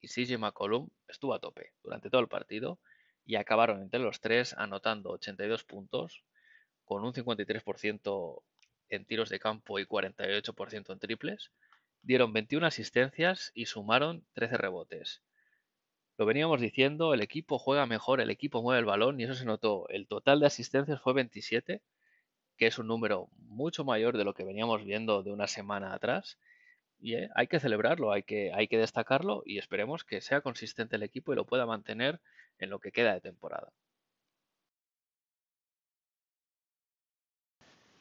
y 0.00 0.08
CJ 0.08 0.38
McCollum 0.38 0.88
estuvo 1.08 1.34
a 1.34 1.40
tope 1.40 1.72
durante 1.82 2.08
todo 2.10 2.20
el 2.20 2.28
partido 2.28 2.78
y 3.24 3.36
acabaron 3.36 3.82
entre 3.82 4.00
los 4.00 4.20
tres 4.20 4.54
anotando 4.56 5.10
82 5.10 5.64
puntos 5.64 6.24
con 6.84 7.04
un 7.04 7.12
53% 7.12 8.42
en 8.90 9.04
tiros 9.04 9.30
de 9.30 9.40
campo 9.40 9.78
y 9.78 9.86
48% 9.86 10.92
en 10.92 10.98
triples. 10.98 11.50
Dieron 12.04 12.34
21 12.34 12.66
asistencias 12.66 13.50
y 13.54 13.64
sumaron 13.64 14.26
13 14.34 14.58
rebotes. 14.58 15.22
Lo 16.18 16.26
veníamos 16.26 16.60
diciendo, 16.60 17.14
el 17.14 17.22
equipo 17.22 17.58
juega 17.58 17.86
mejor, 17.86 18.20
el 18.20 18.30
equipo 18.30 18.60
mueve 18.60 18.80
el 18.80 18.84
balón 18.84 19.18
y 19.18 19.24
eso 19.24 19.34
se 19.34 19.46
notó. 19.46 19.88
El 19.88 20.06
total 20.06 20.38
de 20.38 20.46
asistencias 20.46 21.00
fue 21.00 21.14
27, 21.14 21.80
que 22.58 22.66
es 22.66 22.78
un 22.78 22.88
número 22.88 23.28
mucho 23.38 23.84
mayor 23.84 24.18
de 24.18 24.24
lo 24.24 24.34
que 24.34 24.44
veníamos 24.44 24.84
viendo 24.84 25.22
de 25.22 25.32
una 25.32 25.46
semana 25.46 25.94
atrás. 25.94 26.38
Y 27.00 27.14
eh, 27.14 27.30
hay 27.34 27.46
que 27.46 27.58
celebrarlo, 27.58 28.12
hay 28.12 28.22
que, 28.22 28.52
hay 28.52 28.68
que 28.68 28.76
destacarlo 28.76 29.42
y 29.46 29.56
esperemos 29.56 30.04
que 30.04 30.20
sea 30.20 30.42
consistente 30.42 30.96
el 30.96 31.02
equipo 31.04 31.32
y 31.32 31.36
lo 31.36 31.46
pueda 31.46 31.64
mantener 31.64 32.20
en 32.58 32.68
lo 32.68 32.80
que 32.80 32.92
queda 32.92 33.14
de 33.14 33.22
temporada. 33.22 33.72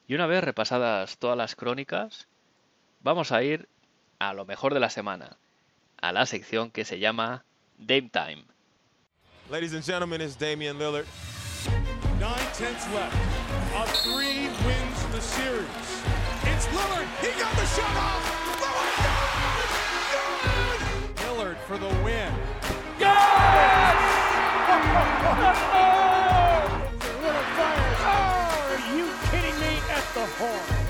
Y 0.07 0.15
una 0.15 0.27
vez 0.27 0.43
repasadas 0.43 1.17
todas 1.17 1.37
las 1.37 1.55
crónicas, 1.55 2.27
vamos 2.99 3.31
a 3.31 3.41
ir 3.43 3.69
a 4.29 4.33
lo 4.33 4.45
mejor 4.45 4.73
de 4.73 4.79
la 4.79 4.89
semana, 4.89 5.37
a 6.01 6.11
la 6.11 6.25
sección 6.25 6.71
que 6.71 6.85
se 6.85 6.99
llama 6.99 7.43
Dame 7.77 8.09
Time. 8.09 8.45
Ladies 9.49 9.73
and 9.73 9.83
gentlemen, 9.83 10.21
it's 10.21 10.35
Damian 10.35 10.77
Lillard. 10.79 11.05
Nine 12.19 12.47
tenths 12.53 12.87
left. 12.93 13.13
A 13.75 13.85
three 14.03 14.47
wins 14.65 15.03
the 15.11 15.19
series. 15.19 15.67
It's 16.45 16.67
Lillard. 16.67 17.07
He 17.19 17.27
got 17.39 17.53
the 17.55 17.65
shot 17.65 17.97
off. 17.97 18.23
Lillard! 18.63 19.27
Lillard 21.25 21.57
for 21.67 21.77
the 21.77 21.89
win. 22.03 22.31
Fires. 22.99 24.03
Oh, 28.05 28.71
are 28.71 28.83
you 28.95 29.05
kidding 29.31 29.59
me? 29.59 29.73
At 29.91 30.05
the 30.13 30.25
horn. 30.37 30.82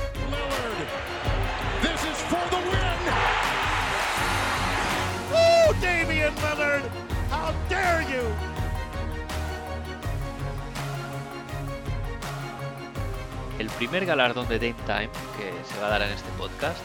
El 13.59 13.69
primer 13.69 14.05
galardón 14.05 14.47
de 14.47 14.59
Dame 14.59 14.75
Time 14.85 15.09
que 15.37 15.51
se 15.65 15.79
va 15.79 15.87
a 15.87 15.89
dar 15.91 16.01
en 16.01 16.09
este 16.09 16.29
podcast 16.37 16.83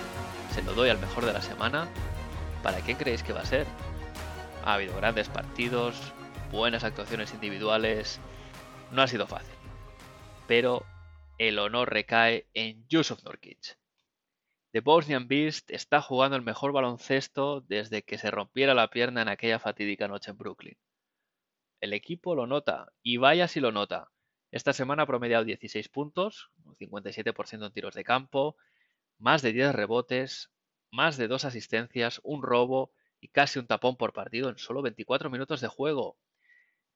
se 0.54 0.62
lo 0.62 0.74
doy 0.74 0.90
al 0.90 0.98
mejor 0.98 1.24
de 1.24 1.32
la 1.32 1.42
semana. 1.42 1.88
¿Para 2.62 2.80
quién 2.80 2.96
creéis 2.96 3.22
que 3.22 3.32
va 3.32 3.40
a 3.40 3.46
ser? 3.46 3.66
Ha 4.64 4.74
habido 4.74 4.96
grandes 4.96 5.28
partidos, 5.28 5.96
buenas 6.50 6.84
actuaciones 6.84 7.32
individuales, 7.32 8.20
no 8.90 9.02
ha 9.02 9.08
sido 9.08 9.26
fácil. 9.26 9.54
Pero 10.46 10.84
el 11.38 11.58
honor 11.58 11.92
recae 11.92 12.46
en 12.54 12.86
Yusuf 12.88 13.22
Nurkic. 13.24 13.76
The 14.70 14.80
Bosnian 14.80 15.28
Beast 15.28 15.70
está 15.70 16.02
jugando 16.02 16.36
el 16.36 16.42
mejor 16.42 16.72
baloncesto 16.72 17.62
desde 17.62 18.02
que 18.02 18.18
se 18.18 18.30
rompiera 18.30 18.74
la 18.74 18.90
pierna 18.90 19.22
en 19.22 19.28
aquella 19.28 19.58
fatídica 19.58 20.08
noche 20.08 20.30
en 20.30 20.36
Brooklyn. 20.36 20.76
El 21.80 21.94
equipo 21.94 22.34
lo 22.34 22.46
nota, 22.46 22.92
y 23.02 23.16
vaya 23.16 23.48
si 23.48 23.60
lo 23.60 23.72
nota. 23.72 24.10
Esta 24.50 24.74
semana 24.74 25.04
ha 25.04 25.06
promediado 25.06 25.44
16 25.44 25.88
puntos, 25.88 26.50
un 26.64 26.74
57% 26.74 27.64
en 27.64 27.72
tiros 27.72 27.94
de 27.94 28.04
campo, 28.04 28.56
más 29.16 29.40
de 29.40 29.52
10 29.54 29.74
rebotes, 29.74 30.50
más 30.90 31.16
de 31.16 31.28
2 31.28 31.46
asistencias, 31.46 32.20
un 32.22 32.42
robo 32.42 32.92
y 33.20 33.28
casi 33.28 33.58
un 33.58 33.66
tapón 33.66 33.96
por 33.96 34.12
partido 34.12 34.50
en 34.50 34.58
solo 34.58 34.82
24 34.82 35.30
minutos 35.30 35.62
de 35.62 35.68
juego. 35.68 36.18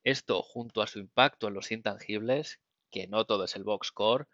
Esto, 0.05 0.43
junto 0.43 0.83
a 0.83 0.87
su 0.87 0.99
impacto 0.99 1.49
en 1.49 1.55
los 1.55 1.73
intangibles, 1.73 2.61
que 2.91 3.07
no 3.07 3.25
todo 3.25 3.45
es 3.45 3.57
el 3.57 3.65
box 3.65 3.89
score, 3.89 4.29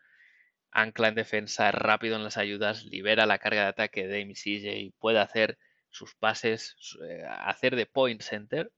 ancla 0.71 1.09
en 1.09 1.15
defensa, 1.15 1.71
rápido 1.73 2.17
en 2.17 2.25
las 2.25 2.37
ayudas, 2.37 2.85
libera 2.85 3.27
la 3.27 3.39
carga 3.39 3.63
de 3.63 3.69
ataque 3.69 4.07
de 4.07 4.21
Dame 4.21 4.35
CJ, 4.35 4.95
puede 4.99 5.19
hacer 5.19 5.59
sus 5.91 6.15
pases, 6.15 6.77
eh, 7.09 7.25
hacer 7.29 7.77
de 7.77 7.87
point 7.87 8.21
center. 8.23 8.73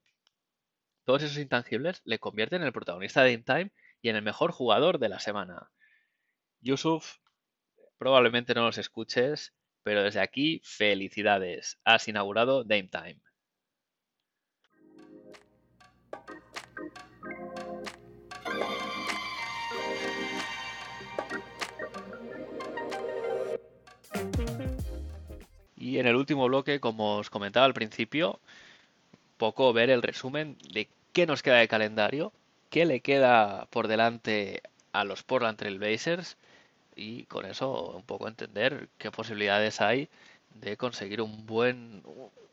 Todos 1.05 1.23
esos 1.23 1.37
intangibles 1.37 2.01
le 2.05 2.19
convierten 2.19 2.61
en 2.61 2.67
el 2.67 2.73
protagonista 2.73 3.23
de 3.23 3.33
In 3.33 3.43
Time 3.43 3.71
y 4.01 4.09
en 4.09 4.15
el 4.15 4.21
mejor 4.21 4.51
jugador 4.51 4.99
de 4.99 5.09
la 5.09 5.19
semana. 5.19 5.71
Yusuf, 6.61 7.17
probablemente 7.97 8.53
no 8.53 8.65
los 8.65 8.77
escuches, 8.77 9.53
pero 9.83 10.03
desde 10.03 10.21
aquí, 10.21 10.61
felicidades. 10.63 11.79
Has 11.83 12.07
inaugurado 12.07 12.63
Dame 12.63 12.89
Time. 12.89 13.19
Y 25.91 25.99
en 25.99 26.07
el 26.07 26.15
último 26.15 26.47
bloque, 26.47 26.79
como 26.79 27.17
os 27.17 27.29
comentaba 27.29 27.65
al 27.65 27.73
principio, 27.73 28.39
poco 29.35 29.73
ver 29.73 29.89
el 29.89 30.01
resumen 30.01 30.57
de 30.71 30.87
qué 31.11 31.27
nos 31.27 31.43
queda 31.43 31.57
de 31.57 31.67
calendario, 31.67 32.31
qué 32.69 32.85
le 32.85 33.01
queda 33.01 33.65
por 33.71 33.89
delante 33.89 34.61
a 34.93 35.03
los 35.03 35.23
Portland 35.23 35.57
Trail 35.57 35.79
Blazers 35.79 36.37
y 36.95 37.25
con 37.25 37.45
eso 37.45 37.91
un 37.93 38.03
poco 38.03 38.29
entender 38.29 38.87
qué 38.97 39.11
posibilidades 39.11 39.81
hay 39.81 40.07
de 40.55 40.77
conseguir 40.77 41.21
un 41.21 41.45
buen, 41.45 42.03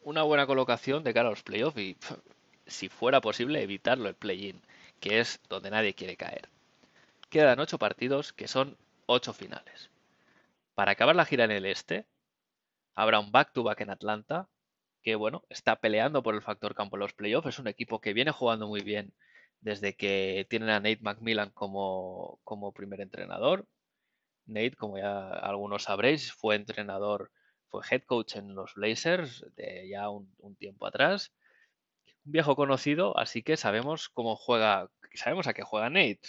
una 0.03 0.25
buena 0.25 0.49
colocación 0.49 1.05
de 1.05 1.15
cara 1.15 1.29
a 1.29 1.31
los 1.31 1.45
playoffs 1.45 1.79
y 1.79 1.97
si 2.67 2.89
fuera 2.89 3.21
posible 3.21 3.63
evitarlo 3.63 4.09
el 4.09 4.17
play-in, 4.17 4.61
que 4.99 5.21
es 5.21 5.39
donde 5.49 5.71
nadie 5.71 5.95
quiere 5.95 6.17
caer. 6.17 6.49
Quedan 7.31 7.61
ocho 7.61 7.79
partidos 7.79 8.33
que 8.33 8.49
son 8.49 8.77
ocho 9.07 9.33
finales. 9.33 9.91
Para 10.75 10.91
acabar 10.91 11.15
la 11.15 11.25
gira 11.25 11.45
en 11.45 11.53
el 11.53 11.67
este, 11.67 12.05
habrá 12.99 13.21
un 13.21 13.31
back-to-back 13.31 13.81
en 13.83 13.91
Atlanta, 13.91 14.49
que 15.03 15.15
bueno, 15.15 15.45
está 15.51 15.77
peleando 15.77 16.21
por 16.25 16.35
el 16.35 16.43
factor 16.43 16.75
campo 16.75 16.97
en 16.97 17.01
los 17.01 17.13
playoffs. 17.13 17.47
Es 17.47 17.59
un 17.61 17.69
equipo 17.69 18.01
que 18.01 18.13
viene 18.13 18.33
jugando 18.33 18.67
muy 18.67 18.81
bien 18.81 19.15
desde 19.61 19.95
que 19.95 20.49
tienen 20.51 20.69
a 20.71 20.81
Nate 20.81 20.99
McMillan 21.01 21.51
como, 21.51 22.41
como 22.43 22.73
primer 22.73 23.01
entrenador. 23.01 23.69
Nate, 24.47 24.75
como 24.75 24.99
ya 24.99 25.29
algunos 25.29 25.85
sabréis, 25.85 26.33
fue 26.33 26.57
entrenador, 26.57 27.31
fue 27.69 27.85
head 27.89 28.03
coach 28.03 28.35
en 28.35 28.57
los 28.57 28.75
Blazers 28.75 29.47
de 29.55 29.89
ya 29.89 30.11
un, 30.11 30.35
un 30.39 30.57
tiempo 30.57 30.85
atrás. 30.85 31.33
Un 32.25 32.33
viejo 32.33 32.57
conocido, 32.57 33.17
así 33.17 33.45
que 33.45 33.57
sabemos 33.57 34.09
cómo 34.09 34.35
juega, 34.35 34.91
sabemos 35.15 35.47
a 35.47 35.55
qué 35.55 35.63
juega 35.63 35.89
Nate. 35.89 36.23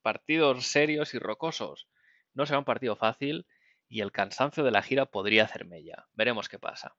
Partidos 0.00 0.66
serios 0.66 1.12
y 1.12 1.18
rocosos. 1.18 1.88
No 2.32 2.46
será 2.46 2.58
un 2.58 2.64
partido 2.64 2.96
fácil 2.96 3.46
y 3.88 4.00
el 4.00 4.12
cansancio 4.12 4.64
de 4.64 4.70
la 4.70 4.82
gira 4.82 5.06
podría 5.06 5.44
hacer 5.44 5.64
mella. 5.66 6.06
Veremos 6.14 6.48
qué 6.48 6.58
pasa. 6.58 6.96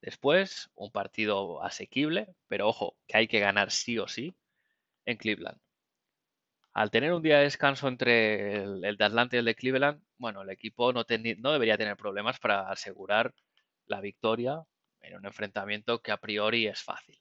Después, 0.00 0.70
un 0.74 0.92
partido 0.92 1.62
asequible, 1.62 2.34
pero 2.48 2.68
ojo, 2.68 2.96
que 3.06 3.16
hay 3.16 3.28
que 3.28 3.40
ganar 3.40 3.70
sí 3.70 3.98
o 3.98 4.08
sí 4.08 4.36
en 5.04 5.16
Cleveland. 5.16 5.58
Al 6.72 6.90
tener 6.90 7.12
un 7.14 7.22
día 7.22 7.38
de 7.38 7.44
descanso 7.44 7.88
entre 7.88 8.62
el, 8.62 8.96
de 8.98 9.04
Atlanta 9.04 9.36
y 9.36 9.38
el 9.38 9.46
de 9.46 9.54
Cleveland, 9.54 10.02
bueno, 10.18 10.42
el 10.42 10.50
equipo 10.50 10.92
no, 10.92 11.04
debería 11.04 11.78
tener 11.78 11.96
problemas 11.96 12.38
para 12.38 12.70
asegurar 12.70 13.34
la 13.86 14.00
victoria 14.00 14.62
en 15.00 15.16
un 15.16 15.26
enfrentamiento 15.26 16.02
que 16.02 16.12
a 16.12 16.18
priori 16.18 16.66
es 16.66 16.82
fácil. 16.82 17.18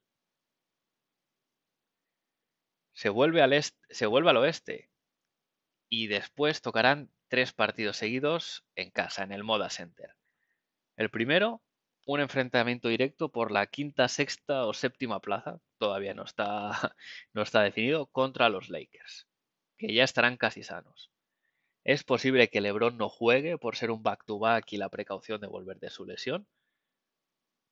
Se 2.93 3.10
vuelve 3.10 3.41
al, 3.41 3.54
se 3.62 4.06
vuelve 4.06 4.30
al 4.30 4.38
oeste 4.38 4.89
y 5.89 6.08
después 6.08 6.62
tocarán 6.62 7.10
tres 7.36 7.52
partidos 7.52 7.98
seguidos 7.98 8.63
en 8.78 8.91
casa, 8.91 9.21
en 9.21 9.34
el 9.34 9.43
Moda 9.43 9.69
Center. 9.69 10.15
El 10.95 11.10
primero 11.10 11.62
un 12.06 12.21
enfrentamiento 12.21 12.88
directo 12.88 13.28
por 13.28 13.52
la 13.52 13.67
quinta, 13.67 14.08
sexta 14.08 14.65
o 14.65 14.74
séptima 14.74 15.19
plaza, 15.19 15.60
todavía 15.78 16.13
no 16.13 16.24
está, 16.24 16.95
no 17.34 17.41
está 17.41 17.62
definido, 17.62 18.06
contra 18.06 18.48
los 18.48 18.69
Lakers, 18.69 19.28
que 19.78 19.93
ya 19.93 20.06
estarán 20.06 20.38
casi 20.38 20.63
sanos. 20.63 21.12
Es 21.84 22.06
posible 22.06 22.50
que 22.50 22.62
LeBron 22.62 22.95
no 22.95 23.10
juegue 23.10 23.58
por 23.58 23.76
ser 23.76 23.91
un 23.91 24.02
back-to-back 24.02 24.71
y 24.71 24.78
la 24.78 24.88
precaución 24.88 25.41
de 25.41 25.48
volver 25.48 25.78
de 25.80 25.89
su 25.89 26.06
lesión, 26.06 26.48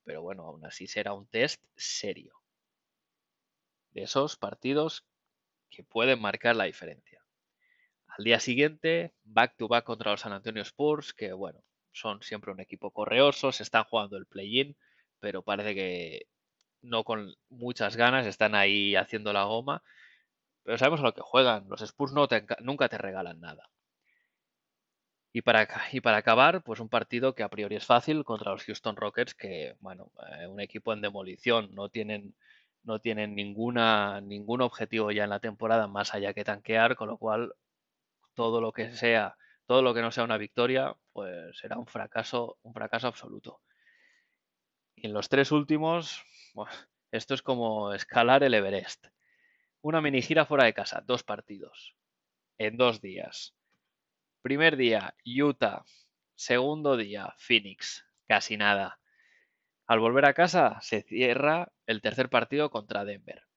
pero 0.04 0.21
bueno, 0.21 0.43
aún 0.43 0.65
así 0.65 0.88
será 0.88 1.13
un 1.13 1.26
test 1.26 1.63
serio. 1.78 2.34
De 3.91 4.04
esos 4.04 4.36
partidos 4.36 5.06
que 5.69 5.86
pueden 5.86 6.19
marcar 6.19 6.58
la 6.58 6.65
diferencia. 6.65 7.23
Al 8.17 8.23
día 8.26 8.39
siguiente, 8.39 9.13
back-to-back 9.23 9.84
contra 9.86 10.12
los 10.12 10.21
San 10.21 10.34
Antonio 10.34 10.62
Spurs, 10.62 11.13
que 11.13 11.34
bueno, 11.34 11.63
son 11.91 12.21
siempre 12.21 12.52
un 12.52 12.60
equipo 12.60 12.91
correoso, 12.91 13.52
se 13.52 13.63
están 13.63 13.86
jugando 13.86 14.17
el 14.17 14.28
play-in, 14.28 14.76
pero 15.19 15.41
parece 15.43 15.73
que 15.76 16.28
no 16.82 17.04
con 17.04 17.36
muchas 17.49 17.95
ganas, 17.95 18.28
están 18.28 18.56
ahí 18.56 18.95
haciendo 18.95 19.34
la 19.34 19.45
goma. 19.45 19.84
Pero 20.63 20.78
sabemos 20.78 21.02
a 21.02 21.04
lo 21.04 21.13
que 21.13 21.21
juegan. 21.21 21.67
Los 21.69 21.82
Spurs 21.82 22.13
no 22.13 22.28
nunca 22.62 22.89
te 22.89 22.97
regalan 22.97 23.39
nada. 23.41 23.69
Y 25.34 25.41
para, 25.41 25.67
y 25.91 26.02
para 26.02 26.17
acabar, 26.17 26.63
pues 26.63 26.80
un 26.80 26.89
partido 26.89 27.34
que 27.34 27.43
a 27.43 27.49
priori 27.49 27.76
es 27.76 27.86
fácil 27.86 28.23
contra 28.23 28.52
los 28.52 28.63
Houston 28.65 28.95
Rockets, 28.95 29.34
que, 29.34 29.76
bueno, 29.80 30.12
eh, 30.39 30.47
un 30.47 30.60
equipo 30.60 30.93
en 30.93 31.02
demolición, 31.02 31.73
no 31.73 31.89
tienen, 31.89 32.36
no 32.84 32.99
tienen 32.99 33.36
ninguna, 33.36 34.21
ningún 34.21 34.62
objetivo 34.62 35.12
ya 35.12 35.23
en 35.23 35.32
la 35.32 35.39
temporada 35.39 35.88
más 35.88 36.13
allá 36.13 36.34
que 36.34 36.43
tanquear, 36.43 36.95
con 36.95 37.08
lo 37.10 37.17
cual 37.17 37.54
todo 38.34 38.62
lo 38.62 38.72
que 38.72 38.91
sea, 38.93 39.36
todo 39.65 39.82
lo 39.82 39.93
que 39.93 40.02
no 40.02 40.12
sea 40.12 40.24
una 40.24 40.38
victoria, 40.38 40.96
pues 41.12 41.58
será 41.58 41.78
un 41.78 41.88
fracaso, 41.88 42.58
un 42.63 42.74
fracaso 42.74 43.08
absoluto. 43.08 43.62
Y 44.96 45.08
en 45.08 45.13
los 45.13 45.30
tres 45.30 45.52
últimos, 45.52 46.24
esto 47.12 47.34
es 47.34 47.41
como 47.41 47.93
escalar 47.93 48.43
el 48.43 48.54
Everest. 48.54 49.08
Una 49.82 50.02
mini 50.02 50.22
gira 50.22 50.46
fuera 50.46 50.65
de 50.65 50.74
casa, 50.74 51.04
dos 51.06 51.24
partidos, 51.24 51.96
en 52.58 52.78
dos 52.78 53.02
días 53.02 53.56
Primer 54.43 54.76
día, 54.76 55.15
Utah. 55.26 55.86
Segundo 56.36 56.98
día, 56.98 57.34
Phoenix. 57.38 58.06
Casi 58.28 58.58
nada. 58.58 59.00
Al 59.88 60.02
volver 60.02 60.26
a 60.26 60.34
casa, 60.34 60.80
se 60.82 61.02
cierra 61.02 61.72
el 61.88 62.02
tercer 62.02 62.30
partido 62.30 62.69
contra 62.69 63.06
Denver. 63.06 63.48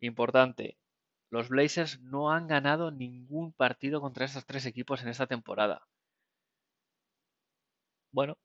Importante, 0.00 0.78
los 1.30 1.48
Blazers 1.48 2.00
no 2.00 2.32
han 2.32 2.46
ganado 2.46 2.90
ningún 2.90 3.52
partido 3.52 4.00
contra 4.00 4.24
estos 4.24 4.46
tres 4.46 4.66
equipos 4.66 5.02
en 5.02 5.08
esta 5.08 5.26
temporada. 5.26 5.86
Bueno, 8.10 8.38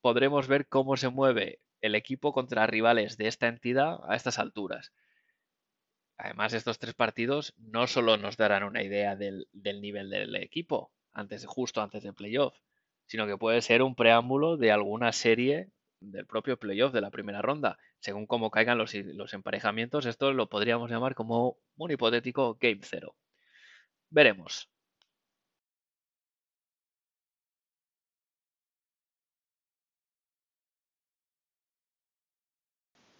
podremos 0.00 0.48
ver 0.48 0.66
cómo 0.68 0.96
se 0.96 1.08
mueve 1.08 1.60
el 1.80 1.94
equipo 1.94 2.32
contra 2.32 2.66
rivales 2.66 3.16
de 3.16 3.28
esta 3.28 3.46
entidad 3.46 4.00
a 4.08 4.16
estas 4.16 4.38
alturas. 4.38 4.92
Además, 6.18 6.54
estos 6.54 6.78
tres 6.78 6.94
partidos 6.94 7.54
no 7.58 7.86
solo 7.86 8.16
nos 8.16 8.36
darán 8.36 8.64
una 8.64 8.82
idea 8.82 9.16
del, 9.16 9.48
nivel 9.52 10.10
del 10.10 10.34
equipo, 10.36 10.90
antes, 11.12 11.44
justo 11.46 11.82
antes 11.82 12.02
del 12.02 12.14
playoff, 12.14 12.58
sino 13.06 13.26
que 13.26 13.36
puede 13.36 13.62
ser 13.62 13.82
un 13.82 13.94
preámbulo 13.94 14.56
de 14.56 14.72
alguna 14.72 15.12
serie 15.12 15.70
del 16.00 16.26
propio 16.26 16.58
playoff 16.58 16.92
de 16.92 17.00
la 17.00 17.10
primera 17.10 17.42
ronda. 17.42 17.78
Según 18.00 18.26
cómo 18.26 18.50
caigan 18.50 18.78
los, 18.78 18.94
los 18.94 19.34
emparejamientos, 19.34 20.06
esto 20.06 20.32
lo 20.32 20.48
podríamos 20.48 20.90
llamar 20.90 21.14
como 21.14 21.56
un 21.76 21.90
hipotético 21.90 22.56
Game 22.60 22.80
Zero. 22.82 23.14
Veremos. 24.10 24.68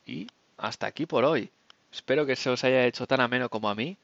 Y 0.06 0.26
hasta 0.56 0.86
aquí 0.86 1.04
por 1.06 1.24
hoy. 1.24 1.50
Espero 1.92 2.26
que 2.26 2.36
se 2.36 2.50
os 2.50 2.64
haya 2.64 2.86
hecho 2.86 3.06
tan 3.06 3.20
ameno 3.20 3.48
como 3.48 3.68
a 3.68 3.74
mí. 3.74 3.98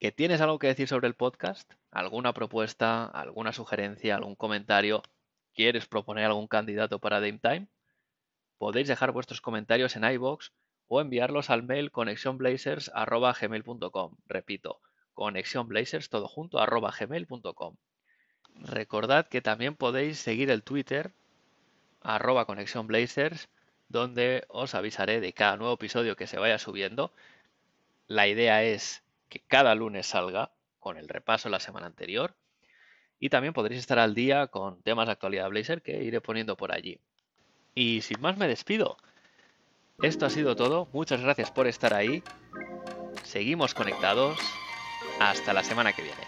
¿Que 0.00 0.12
tienes 0.12 0.40
algo 0.40 0.58
que 0.58 0.66
decir 0.68 0.88
sobre 0.88 1.06
el 1.08 1.14
podcast? 1.14 1.70
¿Alguna 1.90 2.32
propuesta, 2.32 3.06
alguna 3.06 3.52
sugerencia, 3.52 4.16
algún 4.16 4.34
comentario? 4.34 5.02
¿Quieres 5.56 5.86
proponer 5.86 6.26
algún 6.26 6.46
candidato 6.48 6.98
para 6.98 7.18
Dame 7.18 7.38
Time? 7.38 7.66
Podéis 8.58 8.88
dejar 8.88 9.12
vuestros 9.12 9.40
comentarios 9.40 9.96
en 9.96 10.04
iBox 10.04 10.52
o 10.86 11.00
enviarlos 11.00 11.48
al 11.48 11.62
mail 11.62 11.90
connectionblazers.gmail.com. 11.90 14.16
Repito, 14.26 14.82
connectionblazers 15.14 16.10
todo 16.10 16.28
junto. 16.28 16.58
Recordad 18.54 19.28
que 19.28 19.40
también 19.40 19.76
podéis 19.76 20.18
seguir 20.18 20.50
el 20.50 20.62
Twitter 20.62 21.14
arroba 22.02 22.44
connectionblazers 22.44 23.48
donde 23.88 24.44
os 24.48 24.74
avisaré 24.74 25.20
de 25.20 25.32
cada 25.32 25.56
nuevo 25.56 25.72
episodio 25.72 26.16
que 26.16 26.26
se 26.26 26.38
vaya 26.38 26.58
subiendo. 26.58 27.14
La 28.08 28.28
idea 28.28 28.62
es 28.62 29.04
que 29.30 29.40
cada 29.40 29.74
lunes 29.74 30.06
salga 30.06 30.52
con 30.80 30.98
el 30.98 31.08
repaso 31.08 31.48
de 31.48 31.52
la 31.52 31.60
semana 31.60 31.86
anterior 31.86 32.36
y 33.18 33.28
también 33.28 33.54
podréis 33.54 33.80
estar 33.80 33.98
al 33.98 34.14
día 34.14 34.46
con 34.48 34.82
temas 34.82 35.06
de 35.06 35.12
actualidad 35.12 35.48
Blazer 35.48 35.82
que 35.82 36.02
iré 36.02 36.20
poniendo 36.20 36.56
por 36.56 36.72
allí. 36.72 36.98
Y 37.74 38.02
sin 38.02 38.20
más 38.20 38.36
me 38.36 38.48
despido. 38.48 38.96
Esto 40.02 40.26
ha 40.26 40.30
sido 40.30 40.56
todo. 40.56 40.88
Muchas 40.92 41.20
gracias 41.20 41.50
por 41.50 41.66
estar 41.66 41.94
ahí. 41.94 42.22
Seguimos 43.24 43.74
conectados. 43.74 44.38
Hasta 45.20 45.52
la 45.52 45.64
semana 45.64 45.92
que 45.92 46.02
viene. 46.02 46.26